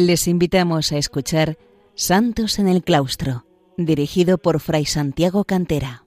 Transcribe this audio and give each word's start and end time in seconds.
Les 0.00 0.28
invitamos 0.28 0.92
a 0.92 0.96
escuchar 0.96 1.58
Santos 1.94 2.58
en 2.58 2.68
el 2.68 2.82
Claustro, 2.82 3.44
dirigido 3.76 4.38
por 4.38 4.58
Fray 4.58 4.86
Santiago 4.86 5.44
Cantera. 5.44 6.06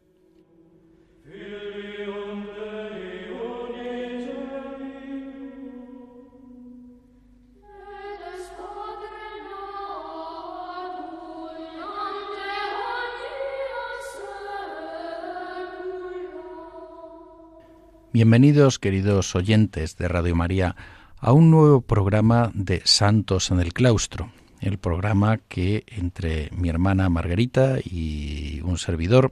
Bienvenidos, 18.12 18.80
queridos 18.80 19.36
oyentes 19.36 19.98
de 19.98 20.08
Radio 20.08 20.36
María, 20.36 20.76
a 21.24 21.32
un 21.32 21.50
nuevo 21.50 21.80
programa 21.80 22.52
de 22.54 22.82
Santos 22.84 23.50
en 23.50 23.62
el 23.62 23.72
Claustro, 23.72 24.34
el 24.60 24.78
programa 24.78 25.38
que 25.38 25.86
entre 25.88 26.50
mi 26.52 26.68
hermana 26.68 27.08
Margarita 27.08 27.78
y 27.82 28.60
un 28.66 28.78
servidor 28.78 29.32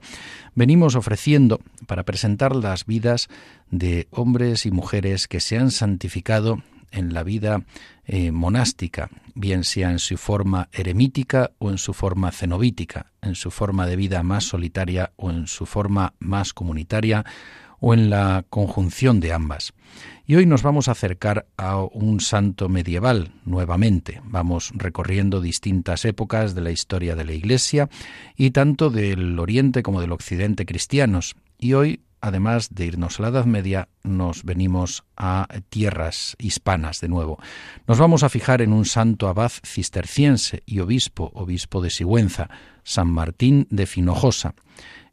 venimos 0.54 0.94
ofreciendo 0.94 1.60
para 1.86 2.04
presentar 2.04 2.56
las 2.56 2.86
vidas 2.86 3.28
de 3.70 4.08
hombres 4.10 4.64
y 4.64 4.70
mujeres 4.70 5.28
que 5.28 5.40
se 5.40 5.58
han 5.58 5.70
santificado 5.70 6.62
en 6.92 7.12
la 7.12 7.24
vida 7.24 7.66
eh, 8.06 8.32
monástica, 8.32 9.10
bien 9.34 9.62
sea 9.62 9.90
en 9.90 9.98
su 9.98 10.16
forma 10.16 10.70
eremítica 10.72 11.50
o 11.58 11.68
en 11.68 11.76
su 11.76 11.92
forma 11.92 12.32
cenobítica, 12.32 13.12
en 13.20 13.34
su 13.34 13.50
forma 13.50 13.86
de 13.86 13.96
vida 13.96 14.22
más 14.22 14.44
solitaria 14.44 15.12
o 15.16 15.30
en 15.30 15.46
su 15.46 15.66
forma 15.66 16.14
más 16.20 16.54
comunitaria, 16.54 17.26
o 17.82 17.92
en 17.92 18.08
la 18.08 18.46
conjunción 18.48 19.18
de 19.20 19.32
ambas. 19.32 19.74
Y 20.24 20.36
hoy 20.36 20.46
nos 20.46 20.62
vamos 20.62 20.86
a 20.86 20.92
acercar 20.92 21.46
a 21.56 21.82
un 21.82 22.20
santo 22.20 22.68
medieval 22.68 23.32
nuevamente. 23.44 24.22
Vamos 24.24 24.70
recorriendo 24.74 25.40
distintas 25.40 26.04
épocas 26.04 26.54
de 26.54 26.60
la 26.60 26.70
historia 26.70 27.16
de 27.16 27.24
la 27.24 27.32
Iglesia 27.32 27.90
y 28.36 28.52
tanto 28.52 28.88
del 28.88 29.36
Oriente 29.38 29.82
como 29.82 30.00
del 30.00 30.12
Occidente 30.12 30.64
cristianos. 30.64 31.34
Y 31.58 31.72
hoy, 31.72 32.02
además 32.20 32.72
de 32.72 32.86
irnos 32.86 33.18
a 33.18 33.24
la 33.24 33.28
Edad 33.30 33.46
Media, 33.46 33.88
nos 34.04 34.44
venimos 34.44 35.02
a 35.16 35.48
tierras 35.68 36.36
hispanas 36.38 37.00
de 37.00 37.08
nuevo. 37.08 37.40
Nos 37.88 37.98
vamos 37.98 38.22
a 38.22 38.28
fijar 38.28 38.62
en 38.62 38.72
un 38.72 38.84
santo 38.84 39.26
abad 39.26 39.50
cisterciense 39.66 40.62
y 40.66 40.78
obispo, 40.78 41.32
obispo 41.34 41.82
de 41.82 41.90
Sigüenza, 41.90 42.48
San 42.84 43.08
Martín 43.08 43.66
de 43.70 43.86
Finojosa. 43.86 44.54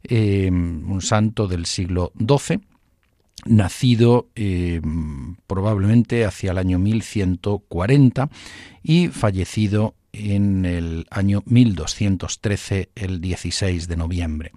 Em, 0.02 0.90
un 0.90 1.02
santo 1.02 1.46
del 1.46 1.66
siglo 1.66 2.12
XII, 2.18 2.60
nacido 3.46 4.28
em, 4.34 5.36
probablemente 5.46 6.24
hacia 6.24 6.52
el 6.52 6.58
año 6.58 6.78
1140 6.78 8.30
y 8.82 9.08
fallecido 9.08 9.94
en 10.12 10.64
el 10.64 11.06
año 11.10 11.42
1213, 11.46 12.90
el 12.94 13.20
16 13.20 13.88
de 13.88 13.96
noviembre. 13.96 14.52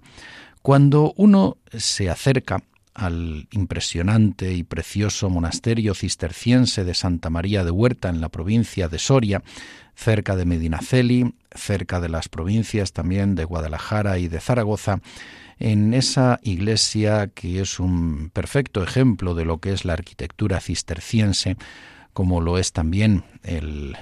Cuando 0.62 1.12
uno 1.16 1.58
se 1.70 2.08
acerca 2.08 2.62
al 2.94 3.48
impresionante 3.50 4.52
y 4.54 4.62
precioso 4.62 5.28
monasterio 5.28 5.94
cisterciense 5.94 6.84
de 6.84 6.94
Santa 6.94 7.28
María 7.28 7.64
de 7.64 7.70
Huerta 7.70 8.08
en 8.08 8.20
la 8.20 8.28
provincia 8.28 8.88
de 8.88 8.98
Soria, 8.98 9.42
cerca 9.94 10.36
de 10.36 10.44
Medinaceli, 10.44 11.34
cerca 11.54 12.00
de 12.00 12.08
las 12.08 12.28
provincias 12.28 12.92
también 12.92 13.34
de 13.34 13.44
Guadalajara 13.44 14.18
y 14.18 14.28
de 14.28 14.40
Zaragoza, 14.40 15.00
en 15.58 15.94
esa 15.94 16.40
iglesia 16.42 17.28
que 17.28 17.60
es 17.60 17.78
un 17.78 18.30
perfecto 18.32 18.82
ejemplo 18.82 19.34
de 19.34 19.44
lo 19.44 19.58
que 19.58 19.72
es 19.72 19.84
la 19.84 19.92
arquitectura 19.92 20.60
cisterciense, 20.60 21.56
como 22.12 22.40
lo 22.40 22.58
es 22.58 22.72
también 22.72 23.24
el, 23.42 23.96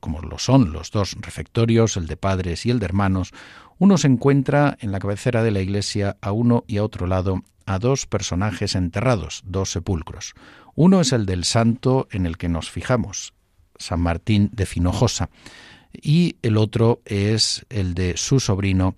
como 0.00 0.20
lo 0.22 0.38
son 0.38 0.72
los 0.72 0.90
dos 0.90 1.16
refectorios, 1.20 1.96
el 1.98 2.06
de 2.06 2.16
padres 2.16 2.64
y 2.64 2.70
el 2.70 2.78
de 2.78 2.86
hermanos, 2.86 3.32
uno 3.78 3.98
se 3.98 4.08
encuentra 4.08 4.76
en 4.80 4.90
la 4.90 4.98
cabecera 4.98 5.42
de 5.42 5.50
la 5.50 5.60
iglesia 5.60 6.16
a 6.20 6.32
uno 6.32 6.64
y 6.66 6.78
a 6.78 6.84
otro 6.84 7.06
lado 7.06 7.42
a 7.66 7.78
dos 7.78 8.06
personajes 8.06 8.74
enterrados, 8.74 9.42
dos 9.44 9.70
sepulcros. 9.70 10.34
Uno 10.74 11.00
es 11.00 11.12
el 11.12 11.26
del 11.26 11.44
santo 11.44 12.08
en 12.10 12.26
el 12.26 12.36
que 12.38 12.48
nos 12.48 12.70
fijamos, 12.70 13.34
San 13.76 14.00
Martín 14.00 14.50
de 14.52 14.66
Finojosa, 14.66 15.30
y 15.92 16.36
el 16.42 16.56
otro 16.56 17.02
es 17.04 17.66
el 17.68 17.94
de 17.94 18.16
su 18.16 18.40
sobrino, 18.40 18.94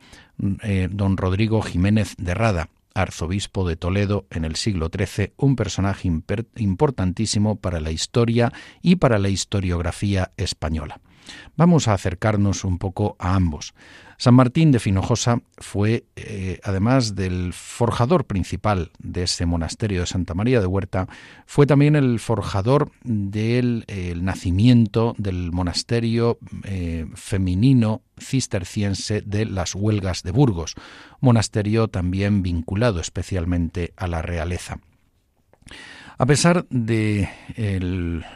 eh, 0.63 0.89
don 0.91 1.17
Rodrigo 1.17 1.63
Jiménez 1.63 2.15
de 2.17 2.35
Rada, 2.35 2.69
arzobispo 2.95 3.67
de 3.69 3.77
Toledo 3.77 4.27
en 4.31 4.45
el 4.45 4.57
siglo 4.57 4.89
XIII, 4.95 5.33
un 5.37 5.57
personaje 5.57 6.09
importantísimo 6.57 7.57
para 7.57 7.81
la 7.81 7.91
historia 7.91 8.53
y 8.83 8.97
para 8.97 9.19
la 9.19 9.29
historiografía 9.29 10.31
española. 10.37 11.01
Vamos 11.57 11.89
a 11.89 11.95
acercarnos 11.95 12.65
un 12.65 12.79
poco 12.79 13.17
a 13.19 13.35
ambos. 13.35 13.75
San 14.17 14.35
Martín 14.35 14.73
de 14.73 14.79
Finojosa 14.79 15.41
fue, 15.59 16.05
eh, 16.17 16.61
además 16.63 17.15
del 17.15 17.53
forjador 17.53 18.25
principal 18.25 18.91
de 18.99 19.25
ese 19.25 19.47
monasterio 19.47 20.01
de 20.01 20.07
Santa 20.07 20.35
María 20.35 20.61
de 20.61 20.67
Huerta, 20.67 21.09
fue 21.47 21.67
también 21.67 21.97
el 21.97 22.21
forjador 22.21 22.91
del 23.03 23.85
nacimiento 24.23 25.15
del 25.19 25.53
monasterio 25.53 26.39
eh, 26.65 27.07
femenino 27.15 28.03
cisterciense 28.19 29.23
de 29.23 29.47
las 29.47 29.75
Huelgas 29.75 30.23
de 30.23 30.31
Burgos, 30.31 30.75
monasterio 31.21 31.89
también 31.89 32.43
vinculado 32.43 33.01
especialmente 33.01 33.93
a 33.97 34.07
la 34.07 34.23
realeza. 34.23 34.79
A 36.17 36.27
pesar 36.27 36.67
de 36.71 37.29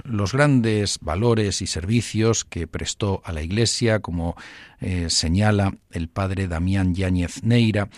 los 0.04 0.32
grandes 0.32 0.98
valores 1.00 1.62
y 1.62 1.66
servicios 1.68 2.44
que 2.44 2.66
prestó 2.66 3.22
a 3.24 3.32
la 3.32 3.42
Iglesia, 3.42 4.00
como 4.00 4.36
eh, 4.80 5.06
señala 5.10 5.74
el 5.90 6.08
padre 6.08 6.48
Damián 6.48 6.94
Yáñez 6.94 7.44
Neira, 7.44 7.88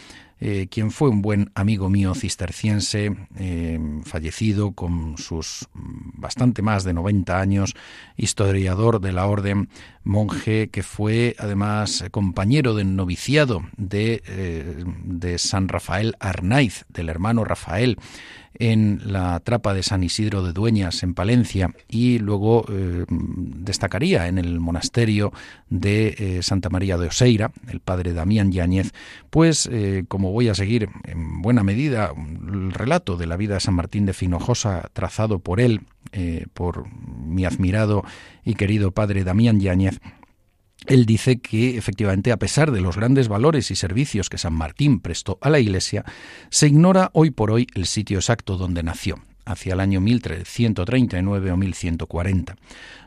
eh, 0.42 0.68
quien 0.70 0.90
fue 0.90 1.10
un 1.10 1.20
buen 1.20 1.50
amigo 1.54 1.90
mío 1.90 2.14
cisterciense, 2.14 3.14
eh, 3.36 3.78
fallecido 4.04 4.72
con 4.72 5.18
sus 5.18 5.68
bastante 5.74 6.62
más 6.62 6.82
de 6.84 6.94
90 6.94 7.38
años, 7.38 7.74
historiador 8.16 9.00
de 9.00 9.12
la 9.12 9.26
orden, 9.26 9.68
monje 10.02 10.68
que 10.68 10.82
fue 10.82 11.36
además 11.38 12.04
compañero 12.10 12.74
del 12.74 12.96
noviciado 12.96 13.62
de, 13.76 14.22
de 15.04 15.38
San 15.38 15.68
Rafael 15.68 16.14
Arnaiz, 16.20 16.84
del 16.88 17.08
hermano 17.08 17.44
Rafael, 17.44 17.98
en 18.54 19.00
la 19.04 19.40
trapa 19.40 19.74
de 19.74 19.82
San 19.82 20.02
Isidro 20.02 20.42
de 20.42 20.52
Dueñas 20.52 21.02
en 21.02 21.14
Palencia. 21.14 21.74
Y 21.88 22.18
luego 22.18 22.64
eh, 22.68 23.04
destacaría 23.08 24.28
en 24.28 24.38
el 24.38 24.60
monasterio 24.60 25.32
de 25.68 26.14
eh, 26.18 26.42
Santa 26.42 26.68
María 26.68 26.98
de 26.98 27.08
Oseira, 27.08 27.52
el 27.68 27.80
padre 27.80 28.12
Damián 28.12 28.52
Yáñez, 28.52 28.92
pues 29.30 29.68
eh, 29.72 30.04
como 30.08 30.32
voy 30.32 30.48
a 30.48 30.54
seguir 30.54 30.88
en 31.04 31.42
buena 31.42 31.62
medida 31.62 32.12
el 32.16 32.72
relato 32.72 33.16
de 33.16 33.26
la 33.26 33.36
vida 33.36 33.54
de 33.54 33.60
San 33.60 33.74
Martín 33.74 34.06
de 34.06 34.12
Finojosa 34.12 34.90
trazado 34.92 35.38
por 35.38 35.60
él, 35.60 35.82
por 36.54 36.86
mi 36.92 37.44
admirado 37.44 38.02
y 38.44 38.54
querido 38.54 38.90
padre 38.90 39.22
Damián 39.22 39.60
Yáñez, 39.60 40.00
él 40.86 41.04
dice 41.04 41.40
que 41.40 41.76
efectivamente, 41.76 42.32
a 42.32 42.38
pesar 42.38 42.70
de 42.72 42.80
los 42.80 42.96
grandes 42.96 43.28
valores 43.28 43.70
y 43.70 43.76
servicios 43.76 44.30
que 44.30 44.38
San 44.38 44.54
Martín 44.54 45.00
prestó 45.00 45.38
a 45.42 45.50
la 45.50 45.60
Iglesia, 45.60 46.04
se 46.50 46.68
ignora 46.68 47.10
hoy 47.12 47.30
por 47.30 47.50
hoy 47.50 47.66
el 47.74 47.86
sitio 47.86 48.18
exacto 48.18 48.56
donde 48.56 48.82
nació, 48.82 49.20
hacia 49.44 49.74
el 49.74 49.80
año 49.80 50.00
1339 50.00 51.52
o 51.52 51.56
1140. 51.56 52.56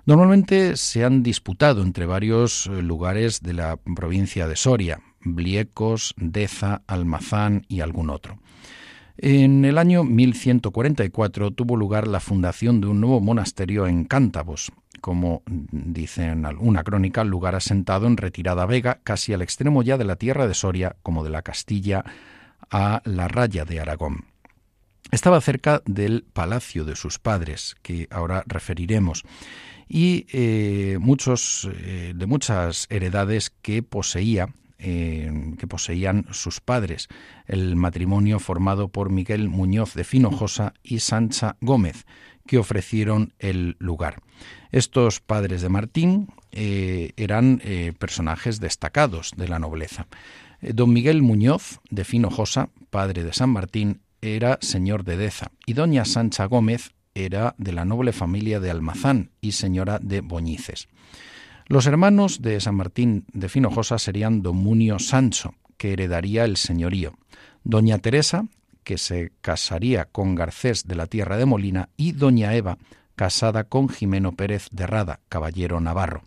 Normalmente 0.06 0.78
se 0.78 1.04
han 1.04 1.24
disputado 1.24 1.82
entre 1.82 2.06
varios 2.06 2.68
eh, 2.68 2.82
lugares 2.82 3.42
de 3.42 3.54
la 3.54 3.78
provincia 3.78 4.48
de 4.48 4.56
Soria, 4.56 5.02
Bliecos, 5.22 6.14
Deza, 6.18 6.84
Almazán 6.86 7.66
y 7.68 7.80
algún 7.80 8.10
otro. 8.10 8.40
En 9.18 9.64
el 9.64 9.78
año 9.78 10.04
1144 10.04 11.52
tuvo 11.52 11.78
lugar 11.78 12.08
la 12.08 12.20
fundación 12.20 12.82
de 12.82 12.88
un 12.88 13.00
nuevo 13.00 13.22
monasterio 13.22 13.86
en 13.86 14.06
Cántabos, 14.06 14.72
como 15.02 15.44
dicen 15.46 16.46
una 16.60 16.84
crónica, 16.84 17.24
lugar 17.24 17.56
asentado 17.56 18.08
en 18.08 18.18
retirada 18.18 18.66
vega, 18.66 19.02
casi 19.04 19.34
al 19.34 19.44
extremo 19.44 19.84
ya 19.84 19.98
de 19.98 20.06
la 20.06 20.16
tierra 20.16 20.48
de 20.48 20.56
Soria, 20.56 20.96
como 21.04 21.24
de 21.24 21.30
la 21.30 21.44
Castilla 21.44 22.04
a 22.72 23.02
la 23.06 23.28
raya 23.28 23.66
de 23.66 23.80
Aragón. 23.80 24.26
Estaba 25.12 25.40
cerca 25.42 25.84
del 25.86 26.26
palacio 26.34 26.86
de 26.86 26.96
sus 26.96 27.20
padres, 27.20 27.76
que 27.84 28.08
ahora 28.10 28.44
referiremos, 28.48 29.24
y 29.88 30.26
eh, 30.34 30.98
muchos, 31.00 31.70
eh, 31.72 32.14
de 32.16 32.26
muchas 32.26 32.88
heredades 32.90 33.52
que 33.62 33.84
poseía 33.84 34.48
eh, 34.86 35.32
que 35.58 35.66
poseían 35.66 36.26
sus 36.32 36.60
padres, 36.60 37.08
el 37.48 37.78
matrimonio 37.78 38.40
formado 38.40 38.90
por 38.90 39.10
Miguel 39.10 39.48
Muñoz 39.48 39.94
de 39.94 40.04
Finojosa 40.04 40.74
y 40.84 41.00
Sancha 41.00 41.56
Gómez, 41.62 42.06
que 42.46 42.58
ofrecieron 42.58 43.34
el 43.40 43.78
lugar. 43.80 44.22
Estos 44.72 45.22
padres 45.22 45.62
de 45.62 45.70
Martín 45.70 46.28
eh, 46.52 47.14
eran 47.16 47.62
eh, 47.64 47.94
personajes 47.98 48.60
destacados 48.60 49.32
de 49.38 49.48
la 49.48 49.60
nobleza. 49.60 50.08
Don 50.62 50.92
Miguel 50.92 51.22
Muñoz 51.22 51.80
de 51.90 52.04
Finojosa, 52.04 52.70
padre 52.90 53.24
de 53.24 53.32
San 53.32 53.52
Martín, 53.52 54.02
era 54.22 54.58
señor 54.62 55.06
de 55.06 55.16
Deza, 55.16 55.52
y 55.66 55.74
doña 55.74 56.04
Sancha 56.04 56.46
Gómez 56.46 56.92
era 57.16 57.56
de 57.58 57.72
la 57.72 57.86
noble 57.86 58.12
familia 58.12 58.60
de 58.60 58.70
Almazán 58.70 59.32
y 59.40 59.54
señora 59.54 60.00
de 60.02 60.22
Boñices. 60.22 60.90
Los 61.74 61.88
hermanos 61.88 62.44
de 62.44 62.62
San 62.62 62.76
Martín 62.76 63.26
de 63.34 63.50
Finojosa 63.50 63.98
serían 63.98 64.44
don 64.44 64.58
Munio 64.58 65.00
Sancho, 65.00 65.56
que 65.76 65.94
heredaría 65.94 66.46
el 66.46 66.56
señorío, 66.56 67.16
doña 67.64 67.98
Teresa, 67.98 68.46
que 68.84 69.00
se 69.00 69.32
casaría 69.42 70.06
con 70.06 70.36
Garcés 70.36 70.88
de 70.88 70.94
la 70.94 71.08
Tierra 71.08 71.36
de 71.36 71.48
Molina, 71.48 71.90
y 71.98 72.12
doña 72.12 72.54
Eva, 72.54 72.78
casada 73.16 73.64
con 73.64 73.90
Jimeno 73.90 74.34
Pérez 74.34 74.68
de 74.70 74.86
Rada, 74.86 75.22
caballero 75.30 75.80
navarro. 75.80 76.22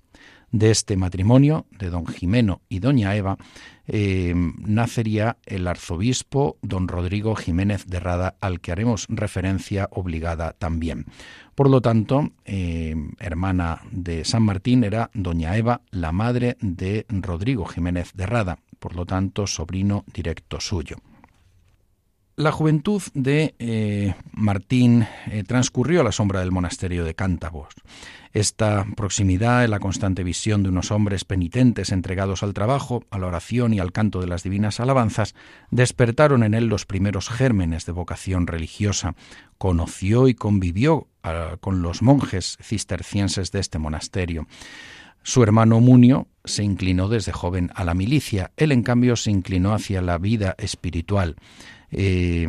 De 0.57 0.71
este 0.71 0.97
matrimonio, 0.97 1.67
de 1.71 1.91
don 1.91 2.07
Jimeno 2.07 2.63
y 2.71 2.79
doña 2.79 3.15
Eva, 3.15 3.37
eh, 3.87 4.33
nacería 4.57 5.37
el 5.45 5.69
arzobispo 5.69 6.57
don 6.63 6.89
Rodrigo 6.89 7.37
Jiménez 7.37 7.85
de 7.87 8.01
Rada, 8.01 8.37
al 8.41 8.63
que 8.63 8.73
haremos 8.73 9.05
referencia 9.11 9.87
obligada 9.91 10.53
también. 10.53 11.05
Por 11.55 11.69
lo 11.69 11.83
tanto, 11.83 12.31
eh, 12.47 12.97
hermana 13.21 13.83
de 13.91 14.25
San 14.25 14.45
Martín 14.45 14.83
era 14.83 15.11
doña 15.13 15.59
Eva, 15.59 15.83
la 15.91 16.13
madre 16.13 16.57
de 16.63 17.05
Rodrigo 17.11 17.67
Jiménez 17.67 18.13
de 18.15 18.25
Rada, 18.25 18.59
por 18.79 18.97
lo 18.97 19.05
tanto, 19.05 19.47
sobrino 19.47 20.07
directo 20.11 20.59
suyo. 20.59 20.97
La 22.37 22.53
juventud 22.53 23.03
de 23.15 23.55
eh, 23.59 24.15
Martín 24.33 25.07
transcurrió 25.47 26.03
a 26.03 26.05
la 26.05 26.13
sombra 26.13 26.41
del 26.41 26.53
monasterio 26.53 27.03
de 27.03 27.15
Cántabos. 27.15 27.69
Esta 28.37 28.85
proximidad 28.97 29.67
la 29.67 29.81
constante 29.81 30.23
visión 30.23 30.63
de 30.63 30.69
unos 30.69 30.91
hombres 30.91 31.25
penitentes 31.25 31.91
entregados 31.91 32.43
al 32.43 32.53
trabajo, 32.53 33.03
a 33.11 33.19
la 33.19 33.29
oración 33.29 33.73
y 33.73 33.81
al 33.81 33.93
canto 33.93 34.21
de 34.21 34.27
las 34.27 34.43
divinas 34.43 34.79
alabanzas 34.79 35.35
despertaron 35.71 36.43
en 36.43 36.53
él 36.53 36.67
los 36.67 36.85
primeros 36.85 37.31
gérmenes 37.31 37.87
de 37.87 37.93
vocación 37.93 38.47
religiosa. 38.47 39.15
Conoció 39.57 40.29
y 40.29 40.35
convivió 40.35 41.09
ah, 41.23 41.57
con 41.63 41.81
los 41.81 42.03
monjes 42.03 42.59
cistercienses 42.61 43.53
de 43.53 43.61
este 43.61 43.79
monasterio. 43.79 44.47
Su 45.23 45.43
hermano 45.43 45.81
Munio 45.81 46.29
se 46.45 46.63
inclinó 46.63 47.09
desde 47.09 47.33
joven 47.33 47.71
a 47.75 47.85
la 47.85 47.95
milicia, 47.95 48.53
él 48.59 48.71
en 48.71 48.83
cambio 48.83 49.17
se 49.17 49.31
inclinó 49.31 49.73
hacia 49.73 50.03
la 50.03 50.19
vida 50.19 50.55
espiritual. 50.59 51.37
Eh, 51.91 52.47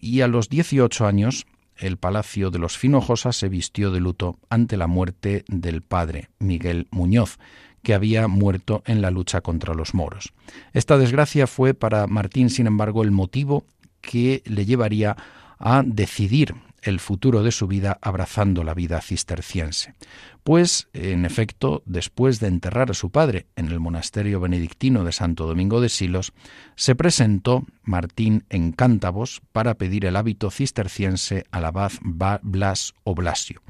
y 0.00 0.20
a 0.20 0.28
los 0.28 0.50
18 0.50 1.06
años, 1.06 1.46
el 1.80 1.96
palacio 1.96 2.50
de 2.50 2.58
los 2.58 2.78
Finojosas 2.78 3.36
se 3.36 3.48
vistió 3.48 3.90
de 3.90 4.00
luto 4.00 4.38
ante 4.48 4.76
la 4.76 4.86
muerte 4.86 5.44
del 5.48 5.82
padre, 5.82 6.30
Miguel 6.38 6.86
Muñoz, 6.90 7.38
que 7.82 7.94
había 7.94 8.28
muerto 8.28 8.82
en 8.86 9.00
la 9.02 9.10
lucha 9.10 9.40
contra 9.40 9.74
los 9.74 9.94
moros. 9.94 10.32
Esta 10.72 10.98
desgracia 10.98 11.46
fue 11.46 11.74
para 11.74 12.06
Martín, 12.06 12.50
sin 12.50 12.66
embargo, 12.66 13.02
el 13.02 13.10
motivo 13.10 13.64
que 14.00 14.42
le 14.44 14.66
llevaría 14.66 15.16
a 15.58 15.82
decidir 15.84 16.54
el 16.82 17.00
futuro 17.00 17.42
de 17.42 17.52
su 17.52 17.66
vida 17.66 17.98
abrazando 18.02 18.64
la 18.64 18.74
vida 18.74 19.00
cisterciense. 19.00 19.94
Pues, 20.42 20.88
en 20.92 21.24
efecto, 21.24 21.82
después 21.86 22.40
de 22.40 22.48
enterrar 22.48 22.90
a 22.90 22.94
su 22.94 23.10
padre 23.10 23.46
en 23.56 23.68
el 23.68 23.80
monasterio 23.80 24.40
benedictino 24.40 25.04
de 25.04 25.12
Santo 25.12 25.46
Domingo 25.46 25.80
de 25.80 25.88
Silos, 25.88 26.32
se 26.76 26.94
presentó 26.94 27.64
Martín 27.82 28.44
en 28.48 28.72
Cántabos 28.72 29.42
para 29.52 29.74
pedir 29.74 30.06
el 30.06 30.16
hábito 30.16 30.50
cisterciense 30.50 31.44
al 31.50 31.66
abad 31.66 31.92
Blas 32.02 32.94
o 33.04 33.14
Blasio. 33.14 33.62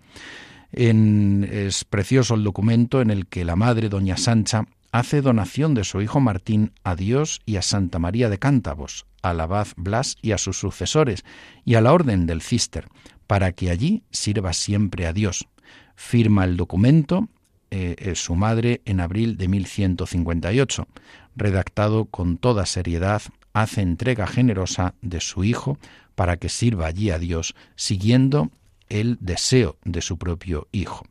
es 0.72 1.84
precioso 1.84 2.34
el 2.34 2.44
documento 2.44 3.00
en 3.00 3.10
el 3.10 3.26
que 3.26 3.44
la 3.44 3.56
madre, 3.56 3.88
doña 3.88 4.16
Sancha, 4.16 4.66
hace 4.92 5.22
donación 5.22 5.74
de 5.74 5.84
su 5.84 6.00
hijo 6.00 6.20
Martín 6.20 6.72
a 6.84 6.96
Dios 6.96 7.40
y 7.46 7.56
a 7.56 7.62
Santa 7.62 7.98
María 7.98 8.28
de 8.28 8.38
Cántabos, 8.38 9.06
al 9.22 9.40
abad 9.40 9.68
Blas 9.76 10.16
y 10.22 10.32
a 10.32 10.38
sus 10.38 10.58
sucesores, 10.58 11.24
y 11.64 11.74
a 11.74 11.80
la 11.80 11.92
orden 11.92 12.26
del 12.26 12.42
cister, 12.42 12.88
para 13.26 13.52
que 13.52 13.70
allí 13.70 14.02
sirva 14.10 14.52
siempre 14.52 15.06
a 15.06 15.12
Dios. 15.12 15.48
Firma 15.94 16.44
el 16.44 16.56
documento 16.56 17.28
eh, 17.72 18.14
su 18.16 18.34
madre 18.34 18.82
en 18.84 18.98
abril 18.98 19.36
de 19.36 19.46
1158. 19.46 20.88
Redactado 21.36 22.06
con 22.06 22.36
toda 22.36 22.66
seriedad, 22.66 23.22
hace 23.52 23.82
entrega 23.82 24.26
generosa 24.26 24.94
de 25.02 25.20
su 25.20 25.44
hijo 25.44 25.78
para 26.16 26.36
que 26.36 26.48
sirva 26.48 26.86
allí 26.86 27.10
a 27.10 27.18
Dios, 27.20 27.54
siguiendo 27.76 28.50
el 28.88 29.18
deseo 29.20 29.76
de 29.84 30.02
su 30.02 30.18
propio 30.18 30.66
hijo. 30.72 31.06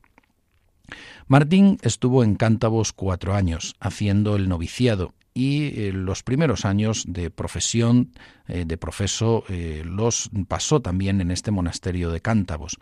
Martín 1.29 1.77
estuvo 1.83 2.23
en 2.23 2.33
Cántabos 2.33 2.91
cuatro 2.91 3.35
años, 3.35 3.75
haciendo 3.79 4.35
el 4.35 4.49
noviciado, 4.49 5.13
y 5.35 5.79
eh, 5.79 5.91
los 5.93 6.23
primeros 6.23 6.65
años 6.65 7.05
de 7.07 7.29
profesión, 7.29 8.13
eh, 8.47 8.65
de 8.65 8.77
profeso, 8.77 9.43
eh, 9.47 9.83
los 9.85 10.31
pasó 10.47 10.81
también 10.81 11.21
en 11.21 11.29
este 11.29 11.51
monasterio 11.51 12.09
de 12.09 12.19
Cántabos. 12.19 12.79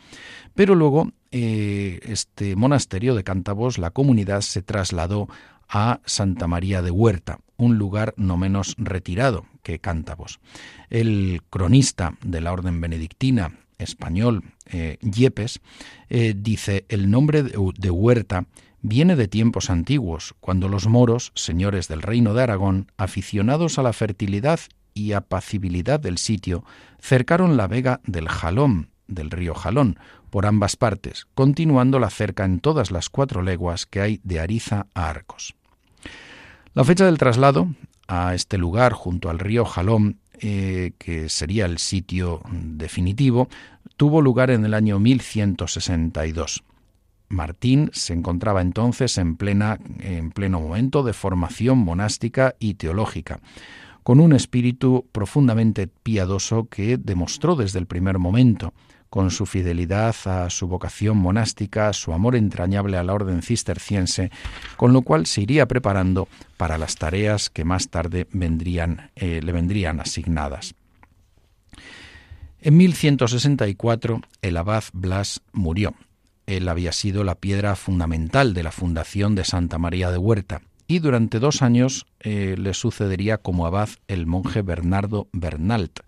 Pero 0.55 0.75
luego, 0.75 1.11
este 1.29 2.55
monasterio 2.55 3.15
de 3.15 3.25
Cántabos, 3.25 3.77
la 3.77 3.91
comunidad 3.91 4.39
se 4.39 4.61
trasladó 4.61 5.27
a 5.67 5.99
Santa 6.05 6.47
María 6.47 6.81
de 6.81 6.89
Huerta, 6.89 7.39
un 7.57 7.77
lugar 7.77 8.13
no 8.15 8.37
menos 8.37 8.75
retirado 8.77 9.45
que 9.67 9.79
Cántabos. 9.79 10.39
El 10.89 11.41
cronista 11.49 12.15
de 12.23 12.39
la 12.39 12.53
orden 12.53 12.79
benedictina 12.79 13.59
español, 13.77 14.43
Yepes, 15.01 15.59
dice 16.09 16.85
el 16.87 17.11
nombre 17.11 17.43
de 17.43 17.91
Huerta 17.91 18.45
viene 18.81 19.17
de 19.17 19.27
tiempos 19.27 19.69
antiguos, 19.69 20.35
cuando 20.39 20.69
los 20.69 20.87
moros, 20.87 21.33
señores 21.35 21.89
del 21.89 22.01
reino 22.01 22.33
de 22.33 22.43
Aragón, 22.43 22.91
aficionados 22.95 23.77
a 23.77 23.83
la 23.83 23.91
fertilidad 23.91 24.61
y 24.93 25.11
apacibilidad 25.11 25.99
del 25.99 26.17
sitio, 26.17 26.63
cercaron 27.01 27.57
la 27.57 27.67
vega 27.67 27.99
del 28.05 28.29
Jalón, 28.29 28.89
del 29.07 29.31
río 29.31 29.53
Jalón, 29.53 29.99
por 30.29 30.45
ambas 30.45 30.77
partes, 30.77 31.27
continuando 31.35 31.99
la 31.99 32.09
cerca 32.09 32.45
en 32.45 32.61
todas 32.61 32.89
las 32.89 33.09
cuatro 33.09 33.41
leguas 33.41 33.85
que 33.85 33.99
hay 33.99 34.21
de 34.23 34.39
Ariza 34.39 34.87
a 34.93 35.09
Arcos. 35.09 35.55
La 36.73 36.85
fecha 36.85 37.05
del 37.05 37.17
traslado 37.17 37.67
a 38.07 38.33
este 38.33 38.57
lugar 38.57 38.93
junto 38.93 39.29
al 39.29 39.39
río 39.39 39.65
Jalón, 39.65 40.17
eh, 40.39 40.93
que 40.97 41.29
sería 41.29 41.65
el 41.65 41.77
sitio 41.77 42.41
definitivo, 42.51 43.49
tuvo 43.97 44.21
lugar 44.21 44.51
en 44.51 44.65
el 44.65 44.73
año 44.73 44.99
1162. 44.99 46.63
Martín 47.29 47.89
se 47.93 48.13
encontraba 48.13 48.61
entonces 48.61 49.17
en, 49.17 49.35
plena, 49.35 49.79
en 49.99 50.31
pleno 50.31 50.61
momento 50.61 51.03
de 51.03 51.13
formación 51.13 51.79
monástica 51.79 52.55
y 52.59 52.75
teológica, 52.75 53.39
con 54.03 54.19
un 54.19 54.33
espíritu 54.33 55.05
profundamente 55.11 55.87
piadoso 55.87 56.67
que 56.69 56.97
demostró 56.97 57.55
desde 57.55 57.79
el 57.79 57.87
primer 57.87 58.19
momento, 58.19 58.73
con 59.09 59.31
su 59.31 59.45
fidelidad 59.45 60.15
a 60.25 60.49
su 60.49 60.67
vocación 60.67 61.17
monástica, 61.17 61.93
su 61.93 62.13
amor 62.13 62.35
entrañable 62.35 62.97
a 62.97 63.03
la 63.03 63.13
orden 63.13 63.41
cisterciense, 63.41 64.31
con 64.75 64.93
lo 64.93 65.01
cual 65.01 65.25
se 65.25 65.41
iría 65.41 65.67
preparando 65.67 66.27
para 66.57 66.77
las 66.77 66.95
tareas 66.95 67.49
que 67.49 67.63
más 67.63 67.89
tarde 67.89 68.27
eh, 69.15 69.41
le 69.43 69.51
vendrían 69.51 69.99
asignadas. 69.99 70.75
En 72.59 72.77
1164 72.77 74.21
el 74.41 74.57
abad 74.57 74.83
Blas 74.93 75.41
murió 75.53 75.93
él 76.47 76.69
había 76.69 76.93
sido 76.93 77.25
la 77.25 77.35
piedra 77.35 77.75
fundamental 77.75 78.53
de 78.53 78.63
la 78.63 78.71
fundación 78.71 79.35
de 79.35 79.43
Santa 79.43 79.77
María 79.77 80.11
de 80.11 80.17
Huerta 80.17 80.61
y 80.87 80.99
durante 80.99 81.39
dos 81.39 81.61
años 81.61 82.07
eh, 82.21 82.55
le 82.57 82.73
sucedería 82.73 83.37
como 83.37 83.67
abad 83.67 83.89
el 84.07 84.25
monje 84.25 84.61
Bernardo 84.61 85.27
Bernalt. 85.33 85.99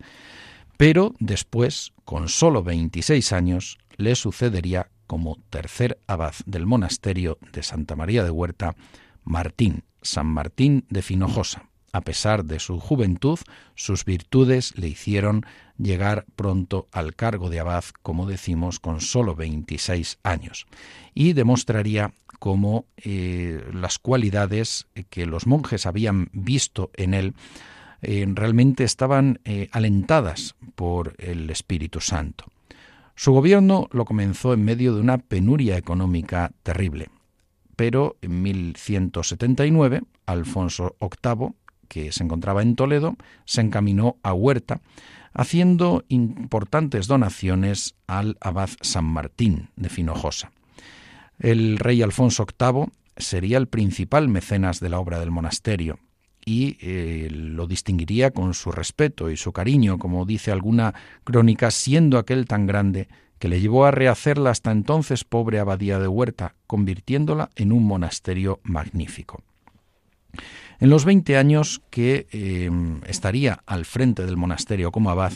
Pero 0.80 1.14
después, 1.18 1.92
con 2.06 2.30
solo 2.30 2.62
26 2.62 3.34
años, 3.34 3.76
le 3.98 4.14
sucedería 4.14 4.88
como 5.06 5.36
tercer 5.50 6.00
abad 6.06 6.32
del 6.46 6.64
monasterio 6.64 7.36
de 7.52 7.62
Santa 7.62 7.96
María 7.96 8.24
de 8.24 8.30
Huerta, 8.30 8.74
Martín, 9.22 9.84
San 10.00 10.28
Martín 10.28 10.86
de 10.88 11.02
Finojosa. 11.02 11.68
A 11.92 12.00
pesar 12.00 12.46
de 12.46 12.58
su 12.60 12.80
juventud, 12.80 13.38
sus 13.74 14.06
virtudes 14.06 14.72
le 14.78 14.88
hicieron 14.88 15.44
llegar 15.76 16.24
pronto 16.34 16.88
al 16.92 17.14
cargo 17.14 17.50
de 17.50 17.60
abad, 17.60 17.84
como 18.02 18.24
decimos, 18.24 18.80
con 18.80 19.02
solo 19.02 19.34
26 19.34 20.18
años, 20.22 20.66
y 21.12 21.34
demostraría 21.34 22.14
cómo 22.38 22.86
eh, 22.96 23.68
las 23.74 23.98
cualidades 23.98 24.86
que 25.10 25.26
los 25.26 25.46
monjes 25.46 25.84
habían 25.84 26.30
visto 26.32 26.90
en 26.94 27.12
él 27.12 27.34
eh, 28.02 28.26
realmente 28.28 28.84
estaban 28.84 29.40
eh, 29.44 29.68
alentadas 29.72 30.54
por 30.74 31.14
el 31.18 31.50
Espíritu 31.50 32.00
Santo. 32.00 32.44
Su 33.14 33.32
gobierno 33.32 33.88
lo 33.92 34.04
comenzó 34.04 34.54
en 34.54 34.64
medio 34.64 34.94
de 34.94 35.00
una 35.00 35.18
penuria 35.18 35.76
económica 35.76 36.52
terrible, 36.62 37.08
pero 37.76 38.16
en 38.22 38.42
1179 38.42 40.02
Alfonso 40.26 40.96
VIII 41.00 41.54
que 41.90 42.12
se 42.12 42.22
encontraba 42.22 42.62
en 42.62 42.76
Toledo, 42.76 43.16
se 43.44 43.60
encaminó 43.60 44.16
a 44.22 44.32
Huerta, 44.32 44.80
haciendo 45.34 46.04
importantes 46.08 47.08
donaciones 47.08 47.96
al 48.06 48.38
abad 48.40 48.70
San 48.80 49.04
Martín 49.04 49.70
de 49.76 49.88
Finojosa. 49.88 50.52
El 51.38 51.78
rey 51.78 52.00
Alfonso 52.00 52.46
VIII 52.46 52.86
sería 53.16 53.58
el 53.58 53.66
principal 53.66 54.28
mecenas 54.28 54.78
de 54.80 54.88
la 54.88 55.00
obra 55.00 55.18
del 55.18 55.32
monasterio 55.32 55.98
y 56.44 56.76
eh, 56.80 57.28
lo 57.30 57.66
distinguiría 57.66 58.30
con 58.30 58.54
su 58.54 58.72
respeto 58.72 59.30
y 59.30 59.36
su 59.36 59.52
cariño, 59.52 59.98
como 59.98 60.24
dice 60.24 60.50
alguna 60.50 60.94
crónica, 61.24 61.70
siendo 61.70 62.18
aquel 62.18 62.46
tan 62.46 62.66
grande 62.66 63.08
que 63.38 63.48
le 63.48 63.60
llevó 63.60 63.86
a 63.86 63.90
rehacer 63.90 64.38
la 64.38 64.50
hasta 64.50 64.70
entonces 64.70 65.24
pobre 65.24 65.58
abadía 65.58 65.98
de 65.98 66.08
Huerta, 66.08 66.54
convirtiéndola 66.66 67.50
en 67.56 67.72
un 67.72 67.84
monasterio 67.84 68.60
magnífico. 68.62 69.42
En 70.78 70.90
los 70.90 71.04
20 71.04 71.36
años 71.36 71.82
que 71.90 72.26
eh, 72.32 72.70
estaría 73.06 73.62
al 73.66 73.84
frente 73.84 74.24
del 74.24 74.36
monasterio 74.36 74.92
como 74.92 75.10
abad, 75.10 75.32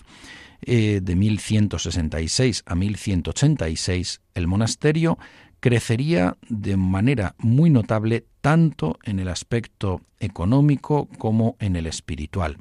eh, 0.66 1.00
de 1.02 1.16
1166 1.16 2.62
a 2.64 2.74
1186, 2.74 4.20
el 4.34 4.46
monasterio 4.46 5.18
crecería 5.60 6.36
de 6.48 6.76
manera 6.76 7.34
muy 7.38 7.68
notable 7.68 8.24
tanto 8.44 8.98
en 9.04 9.20
el 9.20 9.28
aspecto 9.28 10.02
económico 10.20 11.08
como 11.16 11.56
en 11.60 11.76
el 11.76 11.86
espiritual. 11.86 12.58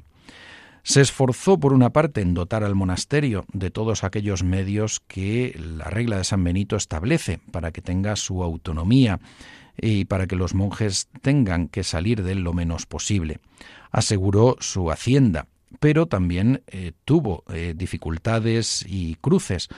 Se 0.82 1.02
esforzó, 1.02 1.60
por 1.60 1.74
una 1.74 1.90
parte, 1.90 2.22
en 2.22 2.32
dotar 2.32 2.64
al 2.64 2.74
monasterio 2.74 3.44
de 3.52 3.70
todos 3.70 4.02
aquellos 4.02 4.42
medios 4.42 5.00
que 5.00 5.54
la 5.60 5.90
regla 5.90 6.16
de 6.16 6.24
San 6.24 6.42
Benito 6.42 6.76
establece 6.76 7.38
para 7.52 7.70
que 7.70 7.82
tenga 7.82 8.16
su 8.16 8.42
autonomía 8.42 9.20
y 9.76 10.06
para 10.06 10.26
que 10.26 10.36
los 10.36 10.54
monjes 10.54 11.08
tengan 11.20 11.68
que 11.68 11.84
salir 11.84 12.22
de 12.22 12.32
él 12.32 12.40
lo 12.40 12.54
menos 12.54 12.86
posible. 12.86 13.40
Aseguró 13.90 14.56
su 14.60 14.90
hacienda, 14.90 15.48
pero 15.80 16.06
también 16.06 16.62
eh, 16.66 16.92
tuvo 17.04 17.44
eh, 17.52 17.74
dificultades 17.76 18.86
y 18.88 19.16
cruces. 19.16 19.68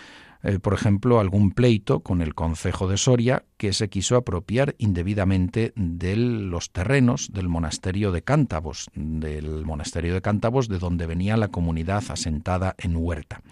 Eh, 0.42 0.58
por 0.58 0.74
ejemplo, 0.74 1.18
algún 1.18 1.50
pleito 1.50 2.00
con 2.00 2.20
el 2.20 2.34
concejo 2.34 2.88
de 2.88 2.96
Soria 2.96 3.44
que 3.56 3.72
se 3.72 3.88
quiso 3.88 4.16
apropiar 4.16 4.74
indebidamente 4.78 5.72
de 5.76 6.16
los 6.16 6.72
terrenos 6.72 7.32
del 7.32 7.48
monasterio 7.48 8.12
de 8.12 8.22
Cántabos, 8.22 8.90
del 8.94 9.64
monasterio 9.64 10.14
de 10.14 10.22
Cántabos, 10.22 10.68
de 10.68 10.78
donde 10.78 11.06
venía 11.06 11.36
la 11.36 11.48
comunidad 11.48 12.04
asentada 12.08 12.74
en 12.78 12.96
Huerta. 12.96 13.42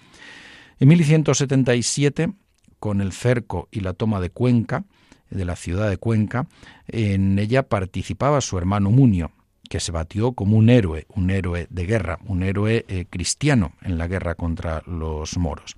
En 0.78 0.88
1177, 0.88 2.32
con 2.78 3.00
el 3.00 3.12
cerco 3.12 3.68
y 3.70 3.80
la 3.80 3.94
toma 3.94 4.20
de 4.20 4.30
Cuenca, 4.30 4.84
de 5.30 5.44
la 5.44 5.56
ciudad 5.56 5.88
de 5.88 5.96
Cuenca, 5.96 6.46
en 6.86 7.38
ella 7.38 7.68
participaba 7.68 8.40
su 8.40 8.58
hermano 8.58 8.90
Munio, 8.90 9.32
que 9.68 9.80
se 9.80 9.92
batió 9.92 10.32
como 10.32 10.56
un 10.56 10.68
héroe, 10.68 11.06
un 11.08 11.30
héroe 11.30 11.66
de 11.70 11.86
guerra, 11.86 12.18
un 12.26 12.42
héroe 12.42 12.84
eh, 12.88 13.06
cristiano 13.08 13.72
en 13.82 13.98
la 13.98 14.06
guerra 14.06 14.34
contra 14.34 14.82
los 14.86 15.38
moros. 15.38 15.76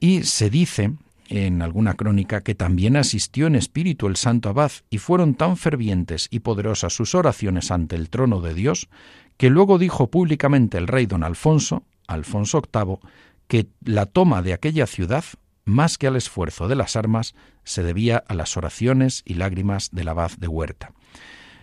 Y 0.00 0.22
se 0.22 0.50
dice 0.50 0.92
en 1.28 1.60
alguna 1.60 1.94
crónica 1.94 2.42
que 2.42 2.54
también 2.54 2.96
asistió 2.96 3.46
en 3.46 3.54
espíritu 3.54 4.06
el 4.06 4.16
santo 4.16 4.48
abad 4.48 4.72
y 4.90 4.98
fueron 4.98 5.34
tan 5.34 5.56
fervientes 5.56 6.28
y 6.30 6.40
poderosas 6.40 6.94
sus 6.94 7.14
oraciones 7.14 7.70
ante 7.70 7.96
el 7.96 8.08
trono 8.08 8.40
de 8.40 8.54
Dios 8.54 8.88
que 9.36 9.50
luego 9.50 9.78
dijo 9.78 10.10
públicamente 10.10 10.78
el 10.78 10.88
rey 10.88 11.06
don 11.06 11.22
Alfonso, 11.22 11.84
Alfonso 12.06 12.62
VIII, 12.72 12.98
que 13.46 13.68
la 13.84 14.06
toma 14.06 14.42
de 14.42 14.52
aquella 14.52 14.86
ciudad, 14.86 15.24
más 15.64 15.96
que 15.96 16.08
al 16.08 16.16
esfuerzo 16.16 16.66
de 16.66 16.74
las 16.74 16.96
armas, 16.96 17.34
se 17.62 17.82
debía 17.82 18.24
a 18.26 18.34
las 18.34 18.56
oraciones 18.56 19.22
y 19.24 19.34
lágrimas 19.34 19.90
del 19.92 20.08
abad 20.08 20.32
de 20.38 20.48
Huerta. 20.48 20.92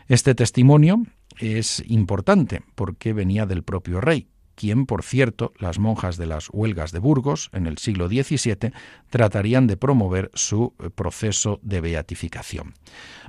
Este 0.07 0.35
testimonio 0.35 1.03
es 1.37 1.83
importante 1.87 2.61
porque 2.75 3.11
venía 3.11 3.45
del 3.45 3.63
propio 3.63 3.99
rey, 3.99 4.27
quien, 4.55 4.85
por 4.85 5.03
cierto, 5.03 5.53
las 5.59 5.79
monjas 5.79 6.17
de 6.17 6.25
las 6.25 6.49
huelgas 6.51 6.91
de 6.91 6.99
Burgos 6.99 7.49
en 7.53 7.67
el 7.67 7.77
siglo 7.77 8.07
XVII 8.07 8.71
tratarían 9.09 9.67
de 9.67 9.77
promover 9.77 10.31
su 10.33 10.73
eh, 10.79 10.89
proceso 10.89 11.59
de 11.61 11.81
beatificación. 11.81 12.73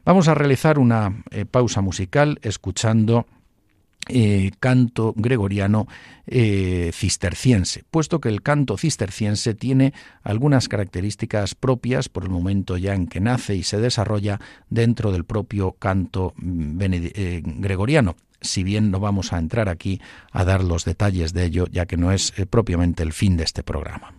Vamos 0.05 0.29
a 0.29 0.35
realizar 0.35 0.79
una 0.79 1.23
eh, 1.31 1.45
pausa 1.45 1.81
musical 1.81 2.39
escuchando 2.43 3.27
eh, 4.09 4.53
canto 4.61 5.15
gregoriano 5.17 5.89
eh, 6.27 6.91
cisterciense, 6.95 7.85
puesto 7.91 8.21
que 8.21 8.29
el 8.29 8.43
canto 8.43 8.77
cisterciense 8.77 9.55
tiene 9.55 9.93
algunas 10.23 10.69
características 10.69 11.55
propias 11.55 12.09
por 12.09 12.25
el 12.25 12.31
momento 12.31 12.77
ya 12.77 12.95
en 12.95 13.09
que 13.09 13.21
nace 13.21 13.57
y 13.57 13.63
se 13.63 13.81
desarrolla 13.81 14.41
dentro 14.71 15.11
del 15.11 15.25
propio 15.25 15.73
canto 15.73 16.35
mm, 16.37 16.81
eh, 16.83 17.43
gregoriano. 17.45 18.17
Si 18.41 18.63
bien 18.63 18.91
no 18.91 19.01
vamos 19.01 19.33
a 19.33 19.39
entrar 19.39 19.69
aquí 19.69 20.01
a 20.31 20.45
dar 20.45 20.63
los 20.63 20.85
detalles 20.85 21.33
de 21.33 21.45
ello, 21.45 21.67
ya 21.71 21.87
que 21.87 21.97
no 21.97 22.13
es 22.13 22.33
propiamente 22.51 23.03
el 23.03 23.13
fin 23.13 23.37
de 23.37 23.45
este 23.45 23.63
programa. 23.63 24.13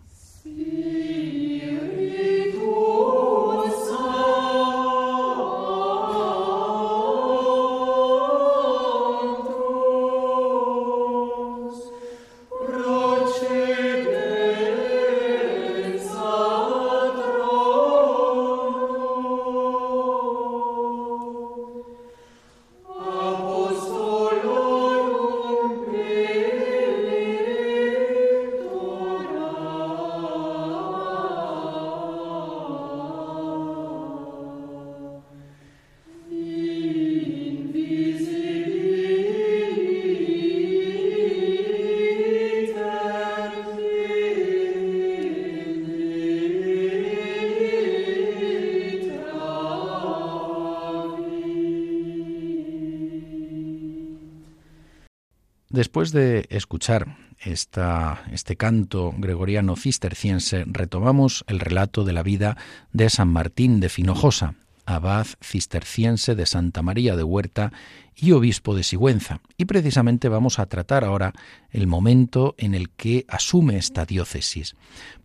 Después 55.78 56.12
de 56.12 56.48
escuchar 56.50 57.18
este 57.38 58.58
canto 58.58 59.14
gregoriano 59.16 59.76
cisterciense, 59.76 60.64
retomamos 60.66 61.46
el 61.46 61.60
relato 61.60 62.04
de 62.04 62.14
la 62.14 62.24
vida 62.24 62.58
de 62.94 63.12
San 63.12 63.28
Martín 63.28 63.80
de 63.80 63.90
Finojosa, 63.90 64.56
abad 64.88 65.28
cisterciense 65.40 66.34
de 66.34 66.48
Santa 66.48 66.82
María 66.82 67.16
de 67.16 67.22
Huerta 67.22 67.74
y 68.16 68.32
obispo 68.32 68.74
de 68.74 68.82
Sigüenza. 68.82 69.42
Y 69.56 69.66
precisamente 69.66 70.30
vamos 70.30 70.58
a 70.58 70.66
tratar 70.66 71.04
ahora 71.04 71.34
el 71.70 71.86
momento 71.86 72.56
en 72.58 72.74
el 72.74 72.90
que 72.90 73.26
asume 73.28 73.78
esta 73.78 74.04
diócesis, 74.08 74.76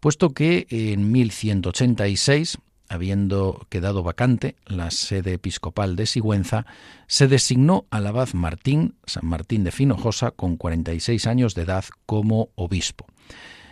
puesto 0.00 0.34
que 0.34 0.66
en 0.68 1.12
1186 1.12 2.58
habiendo 2.92 3.66
quedado 3.70 4.02
vacante 4.02 4.56
la 4.66 4.90
sede 4.90 5.34
episcopal 5.34 5.96
de 5.96 6.06
Sigüenza, 6.06 6.66
se 7.06 7.26
designó 7.26 7.86
al 7.90 8.06
abad 8.06 8.28
Martín, 8.34 8.96
San 9.06 9.26
Martín 9.26 9.64
de 9.64 9.72
Finojosa, 9.72 10.30
con 10.32 10.56
46 10.56 11.26
años 11.26 11.54
de 11.54 11.62
edad, 11.62 11.84
como 12.06 12.50
obispo. 12.54 13.06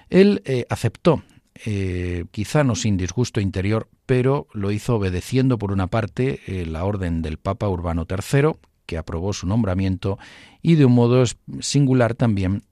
Él 0.08 0.42
eh, 0.46 0.64
aceptó, 0.70 1.22
eh, 1.66 2.24
quizá 2.30 2.64
no 2.64 2.74
sin 2.74 2.96
disgusto 2.96 3.40
interior, 3.40 3.88
pero 4.06 4.48
lo 4.54 4.72
hizo 4.72 4.96
obedeciendo 4.96 5.58
por 5.58 5.70
una 5.70 5.88
parte 5.88 6.40
eh, 6.46 6.64
la 6.64 6.84
orden 6.84 7.20
del 7.20 7.36
Papa 7.36 7.68
Urbano 7.68 8.06
III, 8.08 8.52
que 8.86 8.96
aprobó 8.96 9.34
su 9.34 9.46
nombramiento, 9.46 10.18
y 10.62 10.76
de 10.76 10.86
un 10.86 10.92
modo 10.92 11.24
singular 11.60 12.14
también, 12.14 12.64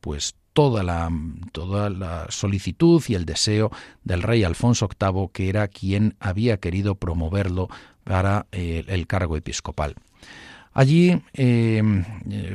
pues 0.00 0.36
toda 0.54 0.82
la, 0.82 1.10
toda 1.52 1.90
la 1.90 2.26
solicitud 2.30 3.02
y 3.08 3.14
el 3.14 3.26
deseo 3.26 3.70
del 4.04 4.22
rey 4.22 4.44
Alfonso 4.44 4.88
VIII, 4.88 5.28
que 5.32 5.50
era 5.50 5.68
quien 5.68 6.16
había 6.20 6.56
querido 6.56 6.94
promoverlo 6.94 7.68
para 8.04 8.46
eh, 8.52 8.84
el 8.88 9.06
cargo 9.06 9.36
episcopal. 9.36 9.96
Allí 10.72 11.22
em, 11.34 12.04